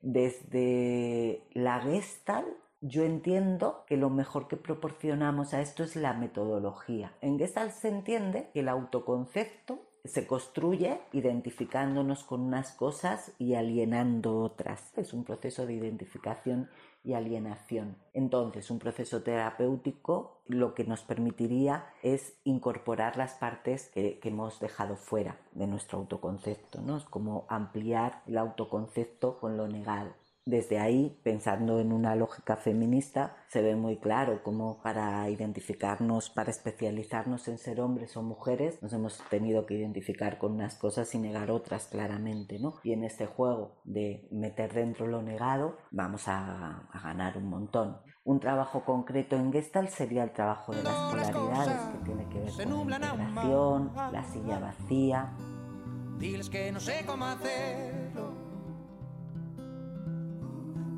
desde 0.00 1.42
la 1.52 1.80
Gestalt, 1.80 2.46
yo 2.80 3.02
entiendo 3.02 3.84
que 3.86 3.96
lo 3.96 4.10
mejor 4.10 4.46
que 4.48 4.56
proporcionamos 4.56 5.54
a 5.54 5.60
esto 5.60 5.82
es 5.82 5.96
la 5.96 6.12
metodología. 6.12 7.16
En 7.20 7.38
Gestalt 7.38 7.72
se 7.72 7.88
entiende 7.88 8.50
que 8.52 8.60
el 8.60 8.68
autoconcepto 8.68 9.80
se 10.06 10.26
construye 10.26 11.00
identificándonos 11.12 12.24
con 12.24 12.40
unas 12.40 12.72
cosas 12.72 13.32
y 13.38 13.54
alienando 13.54 14.38
otras. 14.38 14.92
Es 14.96 15.12
un 15.12 15.24
proceso 15.24 15.66
de 15.66 15.74
identificación 15.74 16.68
y 17.04 17.14
alienación. 17.14 17.96
Entonces, 18.12 18.70
un 18.70 18.78
proceso 18.78 19.22
terapéutico 19.22 20.40
lo 20.46 20.74
que 20.74 20.84
nos 20.84 21.02
permitiría 21.02 21.86
es 22.02 22.34
incorporar 22.44 23.16
las 23.16 23.34
partes 23.34 23.90
que, 23.94 24.18
hemos 24.24 24.58
dejado 24.58 24.96
fuera 24.96 25.38
de 25.52 25.66
nuestro 25.68 25.98
autoconcepto, 25.98 26.80
¿no? 26.80 26.96
Es 26.96 27.04
como 27.04 27.46
ampliar 27.48 28.22
el 28.26 28.38
autoconcepto 28.38 29.38
con 29.38 29.56
lo 29.56 29.68
negado. 29.68 30.10
Desde 30.46 30.78
ahí, 30.78 31.18
pensando 31.24 31.80
en 31.80 31.92
una 31.92 32.14
lógica 32.14 32.54
feminista, 32.54 33.36
se 33.48 33.62
ve 33.62 33.74
muy 33.74 33.96
claro 33.96 34.44
cómo 34.44 34.80
para 34.80 35.28
identificarnos, 35.28 36.30
para 36.30 36.52
especializarnos 36.52 37.48
en 37.48 37.58
ser 37.58 37.80
hombres 37.80 38.16
o 38.16 38.22
mujeres, 38.22 38.80
nos 38.80 38.92
hemos 38.92 39.18
tenido 39.28 39.66
que 39.66 39.74
identificar 39.74 40.38
con 40.38 40.52
unas 40.52 40.76
cosas 40.76 41.12
y 41.16 41.18
negar 41.18 41.50
otras 41.50 41.88
claramente, 41.88 42.60
¿no? 42.60 42.74
Y 42.84 42.92
en 42.92 43.02
este 43.02 43.26
juego 43.26 43.80
de 43.82 44.28
meter 44.30 44.72
dentro 44.72 45.08
lo 45.08 45.20
negado, 45.20 45.78
vamos 45.90 46.28
a, 46.28 46.88
ganar 47.02 47.38
un 47.38 47.48
montón. 47.48 47.96
Un 48.22 48.38
trabajo 48.38 48.84
concreto 48.84 49.34
en 49.34 49.52
Gestalt 49.52 49.90
sería 49.90 50.22
el 50.22 50.30
trabajo 50.30 50.72
de 50.72 50.84
las 50.84 50.94
polaridades, 51.10 51.80
que 51.88 52.04
tiene 52.04 52.28
que 52.28 52.38
ver 52.38 52.52
con 52.52 52.88
la 52.88 52.96
integración, 52.98 53.92
la 54.12 54.22
silla 54.22 54.60
vacía. 54.60 55.32
Diles 56.18 56.48
que 56.48 56.70
no 56.70 56.78
sé 56.78 57.02
cómo 57.04 57.24
hacerlo 57.24 58.05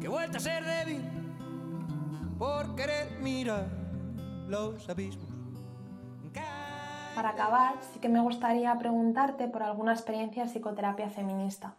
que 0.09 0.13
vuelta 0.13 0.39
a 0.39 0.41
ser 0.41 0.65
débil 0.65 1.05
por 2.39 2.75
querer 2.77 3.21
mirar 3.21 3.69
los 4.49 4.89
abismos. 4.89 5.29
Para 7.15 7.31
acabar, 7.31 7.75
sí 7.93 8.01
que 8.01 8.09
me 8.09 8.23
gustaría 8.23 8.75
preguntarte 8.79 9.49
por 9.49 9.63
alguna 9.63 9.93
experiencia 9.93 10.45
de 10.45 10.49
psicoterapia 10.51 11.11
feminista. 11.11 11.77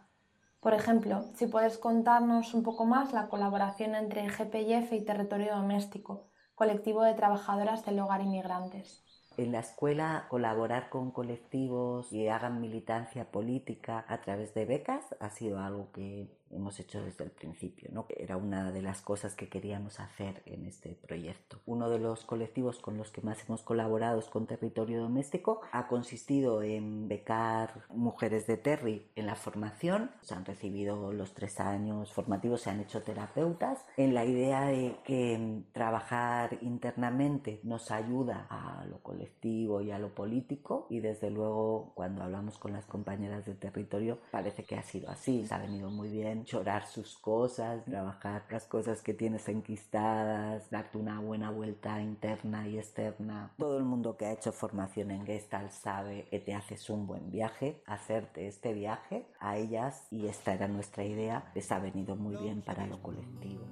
Por 0.60 0.74
ejemplo, 0.74 1.24
si 1.34 1.48
puedes 1.48 1.76
contarnos 1.76 2.54
un 2.54 2.62
poco 2.62 2.84
más 2.86 3.12
la 3.12 3.26
colaboración 3.26 3.96
entre 3.96 4.28
GPIF 4.28 4.92
y 4.92 5.04
Territorio 5.04 5.56
Doméstico, 5.56 6.28
colectivo 6.54 7.02
de 7.02 7.14
trabajadoras 7.14 7.84
del 7.84 7.98
hogar 7.98 8.20
inmigrantes 8.20 9.02
en 9.36 9.52
la 9.52 9.60
escuela 9.60 10.26
colaborar 10.28 10.90
con 10.90 11.12
colectivos 11.12 12.12
y 12.12 12.28
hagan 12.28 12.60
militancia 12.60 13.30
política 13.30 14.04
a 14.08 14.20
través 14.20 14.52
de 14.54 14.66
becas 14.66 15.16
ha 15.18 15.30
sido 15.30 15.60
algo 15.60 15.90
que 15.92 16.28
hemos 16.50 16.78
hecho 16.80 17.02
desde 17.02 17.24
el 17.24 17.30
principio, 17.30 17.90
¿no? 17.92 18.06
Era 18.08 18.36
una 18.36 18.70
de 18.72 18.82
las 18.82 19.02
cosas 19.02 19.34
que 19.34 19.48
queríamos 19.48 20.00
hacer 20.00 20.42
en 20.46 20.66
este 20.66 20.94
proyecto. 20.94 21.58
Uno 21.66 21.88
de 21.88 21.98
los 21.98 22.24
colectivos 22.24 22.78
con 22.78 22.96
los 22.96 23.10
que 23.10 23.22
más 23.22 23.38
hemos 23.46 23.62
colaborado 23.62 24.20
con 24.28 24.46
Territorio 24.46 25.00
Doméstico. 25.00 25.60
Ha 25.72 25.86
consistido 25.86 26.62
en 26.62 27.08
becar 27.08 27.84
mujeres 27.88 28.46
de 28.46 28.56
Terry 28.56 29.06
en 29.14 29.26
la 29.26 29.34
formación. 29.34 30.10
Se 30.22 30.34
han 30.34 30.44
recibido 30.44 31.12
los 31.12 31.32
tres 31.32 31.60
años 31.60 32.12
formativos, 32.12 32.62
se 32.62 32.70
han 32.70 32.80
hecho 32.80 33.02
terapeutas, 33.02 33.84
en 33.96 34.14
la 34.14 34.24
idea 34.24 34.66
de 34.66 34.96
que 35.04 35.62
trabajar 35.72 36.58
internamente 36.60 37.60
nos 37.62 37.90
ayuda 37.90 38.46
a 38.50 38.84
lo 38.86 38.98
colectivo 39.02 39.80
y 39.80 39.90
a 39.90 39.98
lo 39.98 40.14
político 40.14 40.86
y 40.90 41.00
desde 41.00 41.30
luego 41.30 41.92
cuando 41.94 42.22
hablamos 42.22 42.58
con 42.58 42.72
las 42.72 42.86
compañeras 42.86 43.46
de 43.46 43.54
territorio 43.54 44.18
parece 44.30 44.64
que 44.64 44.76
ha 44.76 44.82
sido 44.82 45.08
así, 45.10 45.46
se 45.46 45.54
ha 45.54 45.58
venido 45.58 45.90
muy 45.90 46.08
bien 46.08 46.39
llorar 46.44 46.86
sus 46.86 47.16
cosas, 47.18 47.84
trabajar 47.84 48.44
las 48.50 48.66
cosas 48.66 49.02
que 49.02 49.14
tienes 49.14 49.48
enquistadas, 49.48 50.70
darte 50.70 50.98
una 50.98 51.20
buena 51.20 51.50
vuelta 51.50 52.00
interna 52.00 52.66
y 52.68 52.78
externa. 52.78 53.52
Todo 53.58 53.78
el 53.78 53.84
mundo 53.84 54.16
que 54.16 54.26
ha 54.26 54.32
hecho 54.32 54.52
formación 54.52 55.10
en 55.10 55.26
Gestalt 55.26 55.70
sabe 55.70 56.26
que 56.30 56.40
te 56.40 56.54
haces 56.54 56.90
un 56.90 57.06
buen 57.06 57.30
viaje, 57.30 57.82
hacerte 57.86 58.46
este 58.46 58.72
viaje 58.72 59.26
a 59.38 59.56
ellas 59.56 60.06
y 60.10 60.26
esta 60.26 60.54
era 60.54 60.68
nuestra 60.68 61.04
idea, 61.04 61.50
les 61.54 61.70
ha 61.72 61.78
venido 61.78 62.16
muy 62.16 62.36
bien 62.36 62.62
para 62.62 62.86
lo 62.86 63.02
colectivo. 63.02 63.64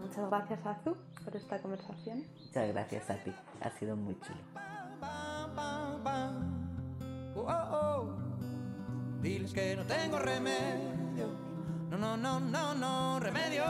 Muchas 0.00 0.30
gracias 0.30 0.66
Azu 0.66 0.96
por 1.24 1.36
esta 1.36 1.60
conversación. 1.60 2.24
Muchas 2.46 2.68
gracias 2.68 3.10
a 3.10 3.16
ti, 3.22 3.32
ha 3.60 3.70
sido 3.70 3.96
muy 3.96 4.16
chulo. 4.20 4.40
Diles 9.26 9.52
que 9.52 9.74
no 9.74 9.82
tengo 9.82 10.20
remedio. 10.20 11.26
No, 11.90 11.98
no, 11.98 12.16
no, 12.16 12.38
no, 12.38 12.74
no, 12.76 13.18
remedio 13.18 13.64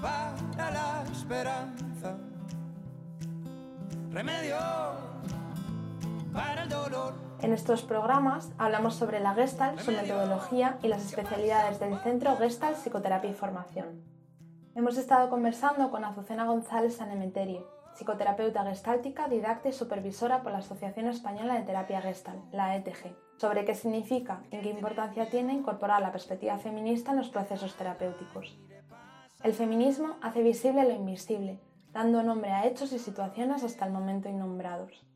para 0.00 0.70
la 0.70 1.04
esperanza. 1.12 2.16
Remedio 4.10 4.56
para 6.32 6.62
el 6.62 6.70
dolor. 6.70 7.12
En 7.42 7.52
estos 7.52 7.82
programas 7.82 8.50
hablamos 8.56 8.94
sobre 8.94 9.20
la 9.20 9.34
Gestalt, 9.34 9.78
su 9.78 9.92
metodología 9.92 10.78
y 10.82 10.88
las 10.88 11.04
especialidades 11.04 11.78
del 11.78 11.98
Centro 11.98 12.34
Gestalt 12.38 12.78
Psicoterapia 12.78 13.28
y 13.28 13.34
Formación. 13.34 14.00
Hemos 14.74 14.96
estado 14.96 15.28
conversando 15.28 15.90
con 15.90 16.02
Azucena 16.02 16.46
González 16.46 16.96
Sanemeterio, 16.96 17.68
psicoterapeuta 17.94 18.64
gestáltica, 18.64 19.28
didacta 19.28 19.68
y 19.68 19.74
supervisora 19.74 20.42
por 20.42 20.52
la 20.52 20.58
Asociación 20.58 21.08
Española 21.08 21.56
de 21.56 21.62
Terapia 21.66 22.00
Gestalt, 22.00 22.40
la 22.54 22.74
ETG, 22.74 23.25
sobre 23.36 23.64
qué 23.64 23.74
significa 23.74 24.42
y 24.50 24.58
qué 24.58 24.70
importancia 24.70 25.28
tiene 25.28 25.52
incorporar 25.52 26.00
la 26.00 26.12
perspectiva 26.12 26.58
feminista 26.58 27.10
en 27.10 27.18
los 27.18 27.28
procesos 27.28 27.74
terapéuticos. 27.74 28.56
El 29.42 29.52
feminismo 29.52 30.16
hace 30.22 30.42
visible 30.42 30.84
lo 30.84 30.92
invisible, 30.92 31.60
dando 31.92 32.22
nombre 32.22 32.50
a 32.50 32.66
hechos 32.66 32.92
y 32.92 32.98
situaciones 32.98 33.62
hasta 33.62 33.86
el 33.86 33.92
momento 33.92 34.28
innombrados. 34.28 35.06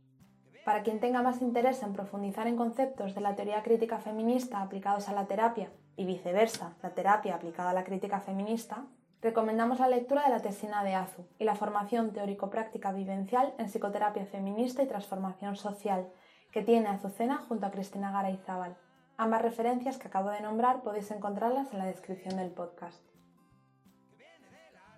Para 0.65 0.83
quien 0.83 1.01
tenga 1.01 1.23
más 1.23 1.41
interés 1.41 1.83
en 1.83 1.95
profundizar 1.95 2.47
en 2.47 2.57
conceptos 2.57 3.15
de 3.15 3.23
la 3.23 3.35
teoría 3.35 3.63
crítica 3.63 3.99
feminista 3.99 4.61
aplicados 4.61 5.09
a 5.09 5.13
la 5.15 5.27
terapia 5.27 5.73
y 5.97 6.05
viceversa, 6.05 6.75
la 6.83 6.91
terapia 6.91 7.35
aplicada 7.35 7.71
a 7.71 7.75
la 7.75 7.85
crítica 7.85 8.21
feminista, 8.21 8.85
recomendamos 9.23 9.81
la 9.81 9.89
lectura 9.89 10.25
de 10.25 10.31
la 10.31 10.41
tesina 10.41 10.85
de 10.85 10.95
Azu 10.95 11.25
y 11.39 11.45
la 11.45 11.55
formación 11.55 12.13
teórico-práctica 12.13 12.93
vivencial 12.93 13.55
en 13.59 13.67
psicoterapia 13.67 14.27
feminista 14.27 14.83
y 14.83 14.87
transformación 14.87 15.57
social 15.57 16.09
que 16.53 16.63
tiene 16.63 16.89
Azucena 16.89 17.39
junto 17.49 17.67
a 17.67 17.71
Cristina 17.71 18.11
Garayzábal. 18.11 18.77
Ambas 19.17 19.43
referencias 19.43 19.99
que 19.99 20.09
acabo 20.09 20.31
de 20.31 20.41
nombrar 20.41 20.83
podéis 20.83 21.11
encontrarlas 21.11 21.73
en 21.73 21.79
la 21.79 21.87
descripción 21.87 22.37
del 22.37 22.51
podcast. 22.51 23.03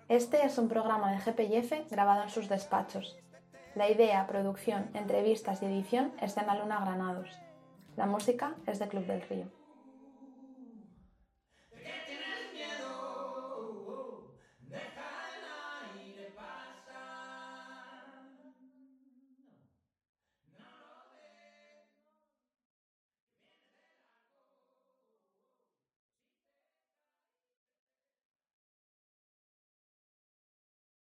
Este 0.09 0.45
es 0.45 0.57
un 0.57 0.67
programa 0.67 1.11
de 1.11 1.19
GPF 1.19 1.89
grabado 1.89 2.23
en 2.23 2.29
sus 2.29 2.49
despachos. 2.49 3.17
La 3.75 3.89
idea, 3.89 4.27
producción, 4.27 4.89
entrevistas 4.93 5.61
y 5.61 5.65
edición 5.65 6.11
es 6.21 6.35
de 6.35 6.41
Ana 6.41 6.55
Luna 6.55 6.79
Granados. 6.81 7.29
La 7.95 8.05
música 8.05 8.55
es 8.67 8.79
de 8.79 8.87
Club 8.87 9.05
del 9.05 9.21
Río. 9.21 9.62